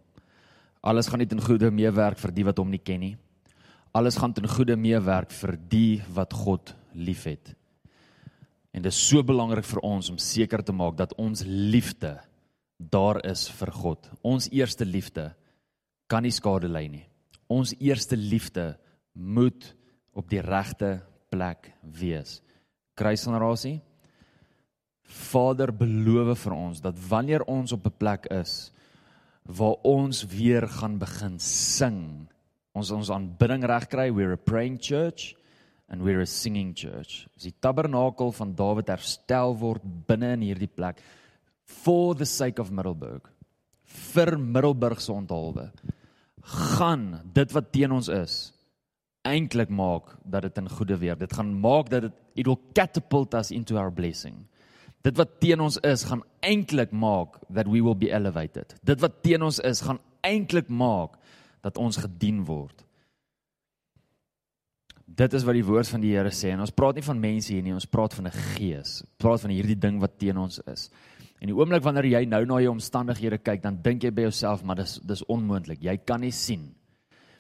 Alles 0.84 1.08
gaan 1.08 1.21
nie 1.23 1.29
ten 1.29 1.41
goeie 1.41 1.71
meewerk 1.71 2.19
vir 2.19 2.34
die 2.36 2.47
wat 2.47 2.60
hom 2.60 2.71
nie 2.71 2.84
ken 2.84 3.03
nie 3.03 3.15
alles 3.91 4.17
gaan 4.17 4.34
ten 4.34 4.47
goeie 4.47 4.77
meewerk 4.77 5.32
vir 5.34 5.58
die 5.69 6.01
wat 6.13 6.34
God 6.34 6.73
liefhet. 6.93 7.55
En 8.73 8.84
dit 8.86 8.91
is 8.91 9.01
so 9.10 9.23
belangrik 9.25 9.65
vir 9.65 9.82
ons 9.86 10.12
om 10.12 10.19
seker 10.21 10.62
te 10.63 10.73
maak 10.75 10.97
dat 10.97 11.15
ons 11.17 11.41
liefde 11.45 12.19
daar 12.77 13.19
is 13.25 13.47
vir 13.49 13.71
God. 13.73 14.10
Ons 14.21 14.49
eerste 14.53 14.86
liefde 14.86 15.32
kan 16.10 16.23
nie 16.23 16.34
skade 16.34 16.69
ly 16.69 16.86
nie. 16.88 17.05
Ons 17.49 17.73
eerste 17.79 18.15
liefde 18.17 18.75
moet 19.13 19.73
op 20.13 20.29
die 20.29 20.41
regte 20.41 20.99
plek 21.34 21.73
wees. 21.82 22.39
Kruisgenerasie. 22.95 23.79
Vader 25.10 25.72
beloof 25.74 26.45
vir 26.45 26.56
ons 26.56 26.82
dat 26.86 26.98
wanneer 27.10 27.43
ons 27.50 27.72
op 27.74 27.86
'n 27.86 27.98
plek 27.98 28.30
is 28.32 28.72
waar 29.45 29.78
ons 29.84 30.24
weer 30.30 30.67
gaan 30.67 31.00
begin 31.00 31.39
sing 31.39 32.28
ons 32.74 32.91
ons 32.91 33.10
aanbidding 33.10 33.65
regkry 33.65 34.12
we're 34.13 34.34
a 34.34 34.38
praying 34.38 34.78
church 34.78 35.36
and 35.89 36.04
we're 36.04 36.22
a 36.22 36.26
singing 36.26 36.76
church. 36.76 37.26
As 37.36 37.48
die 37.48 37.56
tabernakel 37.60 38.32
van 38.38 38.54
Dawid 38.54 38.91
herstel 38.93 39.56
word 39.58 39.82
binne 40.08 40.36
in 40.38 40.45
hierdie 40.45 40.69
plek 40.69 41.02
for 41.65 42.15
the 42.15 42.28
sake 42.30 42.62
of 42.62 42.72
Middelburg 42.72 43.26
vir 44.13 44.38
Middelburg 44.38 45.02
se 45.02 45.12
onthaalwe 45.13 45.72
gaan 46.69 47.19
dit 47.34 47.52
wat 47.58 47.72
teen 47.74 47.91
ons 47.91 48.10
is 48.13 48.38
eintlik 49.28 49.69
maak 49.74 50.13
dat 50.24 50.45
dit 50.48 50.62
in 50.62 50.69
goeie 50.72 50.95
weer. 50.98 51.17
Dit 51.19 51.34
gaan 51.36 51.52
maak 51.62 51.89
dat 51.91 52.08
dit 52.08 52.15
it 52.39 52.48
will 52.48 52.62
catapult 52.74 53.34
us 53.36 53.52
into 53.52 53.78
our 53.78 53.91
blessing 53.91 54.45
dit 55.04 55.18
wat 55.18 55.40
teen 55.40 55.60
ons 55.60 55.78
is 55.78 56.04
gaan 56.04 56.24
eintlik 56.42 56.92
maak 56.92 57.40
that 57.54 57.68
we 57.68 57.82
will 57.82 57.96
be 57.96 58.12
elevated 58.12 58.76
dit 58.84 59.00
wat 59.00 59.22
teen 59.24 59.44
ons 59.44 59.60
is 59.60 59.82
gaan 59.82 60.00
eintlik 60.26 60.70
maak 60.70 61.20
dat 61.62 61.78
ons 61.78 62.00
gedien 62.00 62.44
word. 62.48 62.86
Dit 65.20 65.34
is 65.36 65.44
wat 65.44 65.58
die 65.58 65.66
woord 65.66 65.90
van 65.92 66.04
die 66.04 66.14
Here 66.16 66.32
sê 66.32 66.54
en 66.54 66.64
ons 66.64 66.76
praat 66.76 67.00
nie 67.00 67.06
van 67.06 67.20
mense 67.20 67.52
hier 67.52 67.64
nie, 67.66 67.76
ons 67.76 67.90
praat 67.90 68.14
van 68.16 68.28
'n 68.28 68.42
gees. 68.56 69.02
Ons 69.04 69.18
praat 69.18 69.42
van 69.42 69.52
hierdie 69.52 69.80
ding 69.80 70.00
wat 70.00 70.18
teen 70.18 70.38
ons 70.38 70.60
is. 70.68 70.90
En 71.42 71.48
die 71.48 71.56
oomblik 71.56 71.84
wanneer 71.84 72.06
jy 72.06 72.26
nou 72.26 72.46
na 72.46 72.60
jou 72.60 72.72
omstandighede 72.72 73.38
kyk, 73.38 73.62
dan 73.62 73.82
dink 73.82 74.04
jy 74.04 74.12
by 74.12 74.22
jouself, 74.22 74.64
maar 74.64 74.76
dis 74.76 75.00
dis 75.04 75.26
onmoontlik. 75.26 75.82
Jy 75.82 75.98
kan 75.98 76.22
nie 76.22 76.32
sien 76.32 76.76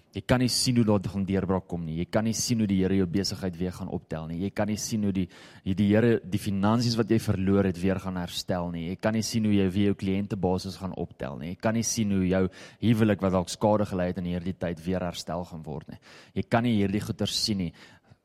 Jy 0.09 0.23
kan 0.25 0.41
nie 0.41 0.49
sien 0.49 0.79
hoe 0.79 0.85
daar 0.87 1.05
gaan 1.05 1.25
deurbraak 1.27 1.67
kom 1.69 1.83
nie. 1.85 1.99
Jy 1.99 2.07
kan 2.09 2.25
nie 2.25 2.33
sien 2.33 2.63
hoe 2.63 2.67
die 2.67 2.79
Here 2.79 2.95
jou 2.97 3.05
besigheid 3.05 3.57
weer 3.59 3.75
gaan 3.75 3.91
optel 3.93 4.25
nie. 4.31 4.39
Jy 4.41 4.49
kan 4.57 4.67
nie 4.71 4.77
sien 4.81 5.03
hoe 5.05 5.11
die 5.13 5.27
die, 5.27 5.75
die 5.77 5.85
Here 5.91 6.15
die 6.23 6.41
finansies 6.41 6.95
wat 6.97 7.11
jy 7.13 7.19
verloor 7.21 7.69
het 7.69 7.77
weer 7.77 8.01
gaan 8.01 8.17
herstel 8.17 8.71
nie. 8.73 8.87
Jy 8.87 8.95
kan 9.03 9.13
nie 9.13 9.21
sien 9.21 9.45
hoe 9.45 9.53
jy 9.53 9.67
weer 9.69 9.91
jou 9.91 9.99
kliëntebasis 10.01 10.79
gaan 10.81 10.95
optel 10.97 11.37
nie. 11.37 11.51
Jy 11.51 11.59
kan 11.61 11.77
nie 11.77 11.85
sien 11.85 12.15
hoe 12.15 12.23
jou 12.25 12.41
huwelik 12.81 13.21
wat 13.21 13.35
dalk 13.37 13.53
skade 13.53 13.85
gelei 13.91 14.09
het 14.09 14.23
in 14.23 14.31
hierdie 14.31 14.55
tyd 14.57 14.81
weer 14.81 15.05
herstel 15.05 15.45
gaan 15.45 15.61
word 15.67 15.93
nie. 15.93 16.01
Jy 16.41 16.47
kan 16.49 16.65
nie 16.65 16.73
hierdie 16.79 17.03
goeie 17.05 17.29
sien 17.29 17.61
nie. 17.67 17.71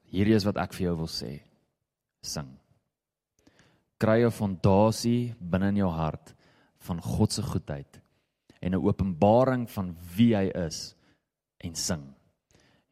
Hierdie 0.08 0.38
is 0.38 0.48
wat 0.48 0.62
ek 0.64 0.72
vir 0.72 0.88
jou 0.88 0.96
wil 1.04 1.12
sê. 1.12 1.34
Sing. 2.24 2.48
Kry 4.00 4.24
'n 4.24 4.32
fondasie 4.32 5.34
binne 5.38 5.68
in 5.68 5.84
jou 5.84 5.92
hart 5.92 6.32
van 6.88 7.00
God 7.00 7.32
se 7.32 7.42
goedheid 7.42 8.00
en 8.62 8.72
'n 8.72 8.80
openbaring 8.80 9.68
van 9.68 9.94
wie 10.16 10.34
hy 10.34 10.48
is 10.48 10.93
en 11.64 11.74
sing. 11.78 12.04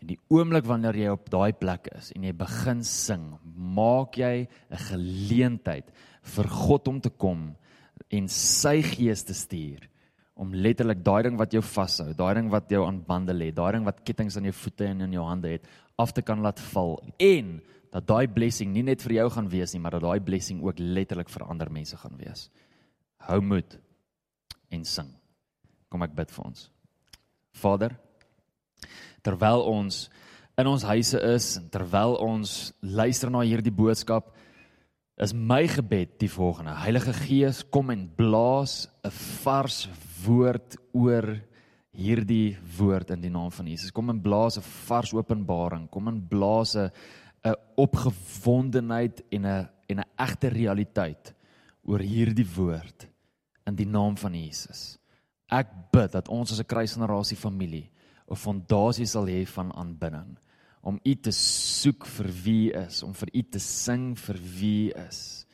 En 0.02 0.10
die 0.10 0.18
oomblik 0.34 0.66
wanneer 0.66 0.96
jy 0.98 1.12
op 1.14 1.28
daai 1.30 1.52
plek 1.54 1.86
is 1.94 2.10
en 2.16 2.24
jy 2.26 2.32
begin 2.34 2.82
sing, 2.86 3.28
maak 3.54 4.18
jy 4.18 4.48
'n 4.70 4.84
geleentheid 4.90 5.92
vir 6.34 6.48
God 6.48 6.88
om 6.88 7.00
te 7.00 7.10
kom 7.10 7.54
en 8.10 8.28
sy 8.28 8.82
gees 8.82 9.22
te 9.22 9.34
stuur 9.34 9.88
om 10.34 10.54
letterlik 10.54 11.04
daai 11.04 11.22
ding 11.22 11.38
wat 11.38 11.52
jou 11.52 11.62
vashou, 11.62 12.12
daai 12.14 12.34
ding 12.34 12.50
wat 12.50 12.70
jou 12.70 12.84
aan 12.86 13.02
bande 13.04 13.32
lê, 13.32 13.52
daai 13.54 13.72
ding 13.72 13.84
wat 13.84 14.02
kettinge 14.04 14.36
aan 14.36 14.48
jou 14.48 14.52
voete 14.52 14.86
en 14.86 15.00
in 15.00 15.12
jou 15.12 15.24
hande 15.24 15.48
het, 15.48 15.66
af 15.98 16.12
te 16.12 16.22
kan 16.22 16.40
laat 16.42 16.58
val 16.72 16.98
en 17.18 17.60
dat 17.92 18.06
daai 18.08 18.26
blessing 18.26 18.72
nie 18.72 18.82
net 18.82 19.02
vir 19.04 19.12
jou 19.12 19.28
gaan 19.30 19.48
wees 19.52 19.74
nie, 19.74 19.80
maar 19.80 19.98
dat 19.98 20.02
daai 20.02 20.20
blessing 20.20 20.62
ook 20.64 20.78
letterlik 20.78 21.28
vir 21.28 21.44
ander 21.44 21.70
mense 21.70 21.96
gaan 21.96 22.16
wees. 22.16 22.48
Hou 23.28 23.40
moed 23.40 23.76
en 24.72 24.84
sing. 24.84 25.10
Kom 25.92 26.02
ek 26.02 26.14
bid 26.16 26.32
vir 26.32 26.44
ons. 26.48 26.70
Vader, 27.52 27.92
terwyl 29.22 29.62
ons 29.62 30.08
in 30.58 30.68
ons 30.68 30.84
huise 30.84 31.18
is 31.34 31.56
en 31.56 31.68
terwyl 31.72 32.18
ons 32.20 32.72
luister 32.84 33.30
na 33.32 33.40
hierdie 33.40 33.72
boodskap, 33.72 34.34
is 35.16 35.32
my 35.32 35.62
gebed 35.70 36.18
die 36.20 36.30
volgende: 36.30 36.74
Heilige 36.82 37.14
Gees, 37.24 37.62
kom 37.62 37.90
en 37.90 38.08
blaas 38.16 38.88
'n 39.04 39.10
vars 39.42 39.88
woord 40.26 40.76
oor 40.92 41.40
hierdie 41.92 42.56
woord 42.78 43.10
in 43.10 43.20
die 43.20 43.30
naam 43.30 43.50
van 43.50 43.66
Jesus. 43.66 43.92
Kom 43.92 44.10
en 44.10 44.20
blaas 44.20 44.58
'n 44.58 44.62
vars 44.62 45.12
openbaring, 45.12 45.88
kom 45.90 46.08
en 46.08 46.20
blaas 46.28 46.76
'n 46.76 46.90
opgewondenheid 47.76 49.22
en 49.30 49.46
'n 49.46 49.68
en 49.88 50.00
'n 50.00 50.10
egte 50.16 50.48
realiteit 50.48 51.34
oor 51.84 51.98
hierdie 52.00 52.46
woord 52.56 53.08
in 53.66 53.74
die 53.74 53.86
naam 53.86 54.16
van 54.16 54.34
Jesus. 54.34 54.98
Ek 55.50 55.68
bid 55.92 56.12
dat 56.12 56.28
ons 56.28 56.52
as 56.52 56.60
'n 56.60 56.64
kruisgenerasie 56.64 57.36
familie 57.36 57.90
'n 58.30 58.36
fondasie 58.36 59.06
sal 59.06 59.26
hê 59.26 59.46
van 59.46 59.72
aanbidding 59.72 60.38
om 60.82 60.98
U 61.04 61.14
te 61.14 61.30
soek 61.32 62.06
vir 62.06 62.28
wie 62.44 62.72
is, 62.74 63.02
om 63.02 63.14
vir 63.14 63.30
U 63.32 63.42
te 63.54 63.60
sing 63.62 64.16
vir 64.18 64.38
wie 64.58 64.90
is. 65.08 65.46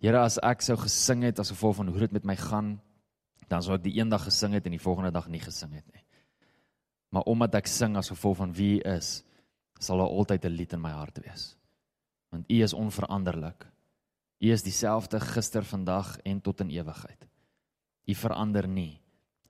Here, 0.00 0.20
as 0.20 0.38
ek 0.44 0.64
sou 0.64 0.76
gesing 0.80 1.24
het 1.28 1.40
as 1.40 1.52
gevolg 1.52 1.76
van 1.76 1.88
hoe 1.92 2.00
dit 2.00 2.12
met 2.12 2.24
my 2.24 2.36
gaan, 2.40 2.80
dan 3.48 3.62
sou 3.62 3.76
ek 3.76 3.84
die 3.84 3.96
eendag 4.00 4.26
gesing 4.26 4.56
het 4.56 4.66
en 4.66 4.74
die 4.74 4.82
volgende 4.82 5.12
dag 5.12 5.28
nie 5.28 5.40
gesing 5.40 5.72
het 5.76 5.86
nie. 5.92 6.02
Maar 7.12 7.28
omdat 7.28 7.54
ek 7.60 7.68
sing 7.70 7.96
as 7.96 8.10
gevolg 8.12 8.40
van 8.40 8.52
wie 8.56 8.78
U 8.80 8.82
is, 8.96 9.22
sal 9.78 10.00
daar 10.00 10.12
altyd 10.12 10.44
'n 10.44 10.56
lied 10.56 10.72
in 10.72 10.80
my 10.80 10.90
hart 10.90 11.18
wees. 11.20 11.56
Want 12.30 12.50
U 12.50 12.62
is 12.62 12.72
onveranderlik. 12.72 13.66
U 14.40 14.50
is 14.52 14.62
dieselfde 14.62 15.20
gister, 15.20 15.64
vandag 15.64 16.18
en 16.24 16.40
tot 16.40 16.60
in 16.60 16.70
ewigheid. 16.70 17.28
U 18.06 18.14
verander 18.14 18.68
nie. 18.68 19.00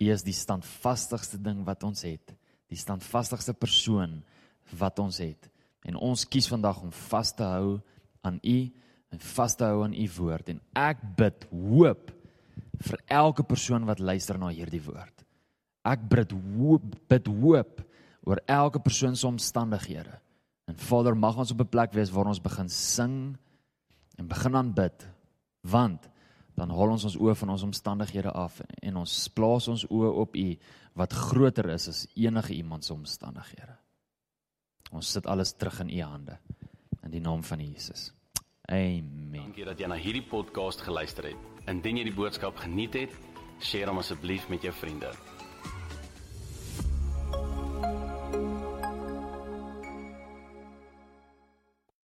U 0.00 0.08
is 0.12 0.24
die 0.26 0.36
standvastigste 0.36 1.38
ding 1.40 1.64
wat 1.66 1.84
ons 1.86 2.02
het, 2.04 2.34
die 2.68 2.78
standvastigste 2.78 3.54
persoon 3.54 4.20
wat 4.76 4.98
ons 4.98 5.20
het. 5.22 5.48
En 5.86 5.96
ons 5.96 6.26
kies 6.28 6.48
vandag 6.50 6.82
om 6.82 6.92
vas 6.92 7.32
te 7.34 7.46
hou 7.46 7.78
aan 8.26 8.40
U 8.42 8.58
en 9.14 9.22
vas 9.22 9.54
te 9.56 9.64
hou 9.64 9.84
aan 9.84 9.94
U 9.94 10.06
woord 10.18 10.50
en 10.52 10.60
ek 10.76 11.02
bid 11.18 11.46
hoop 11.52 12.10
vir 12.86 13.02
elke 13.08 13.44
persoon 13.46 13.86
wat 13.88 14.02
luister 14.02 14.38
na 14.38 14.50
hierdie 14.52 14.82
woord. 14.84 15.24
Ek 15.86 16.02
bid 16.10 16.34
hoop, 16.34 16.86
bid 17.08 17.28
hoop 17.30 17.82
oor 18.26 18.42
elke 18.50 18.82
persoon 18.82 19.14
se 19.16 19.26
omstandighede. 19.28 20.18
En 20.66 20.74
Vader, 20.74 21.14
mag 21.14 21.38
ons 21.38 21.52
op 21.54 21.60
'n 21.60 21.70
plek 21.70 21.92
wees 21.94 22.10
waar 22.10 22.26
ons 22.26 22.42
begin 22.42 22.68
sing 22.68 23.36
en 24.18 24.26
begin 24.26 24.56
aanbid, 24.56 25.06
want 25.62 26.08
dan 26.56 26.72
haal 26.72 26.94
ons 26.96 27.04
ons 27.04 27.18
oë 27.20 27.34
van 27.36 27.52
ons 27.52 27.64
omstandighede 27.66 28.32
af 28.32 28.60
en 28.64 28.96
ons 29.02 29.16
plaas 29.36 29.68
ons 29.68 29.84
oë 29.92 30.12
op 30.24 30.36
U 30.36 30.46
wat 30.96 31.12
groter 31.12 31.68
is 31.74 31.88
as 31.92 32.06
enige 32.14 32.54
iemand 32.56 32.84
se 32.84 32.94
omstandighede. 32.94 33.76
Ons 34.96 35.12
sit 35.12 35.26
alles 35.26 35.52
terug 35.52 35.80
in 35.84 35.92
U 35.98 36.02
hande 36.02 36.38
in 37.04 37.12
die 37.12 37.20
naam 37.20 37.44
van 37.44 37.60
Jesus. 37.60 38.10
Amen. 38.66 39.36
Dankie 39.36 39.66
dat 39.68 39.78
jy 39.78 39.86
na 39.86 39.98
hierdie 40.00 40.24
podcast 40.26 40.80
geluister 40.82 41.28
het. 41.30 41.44
Indien 41.70 42.00
jy 42.00 42.08
die 42.08 42.16
boodskap 42.16 42.56
geniet 42.58 42.96
het, 42.98 43.14
deel 43.62 43.92
hom 43.92 44.00
asseblief 44.02 44.48
met 44.50 44.64
jou 44.66 44.72
vriende. 44.74 45.12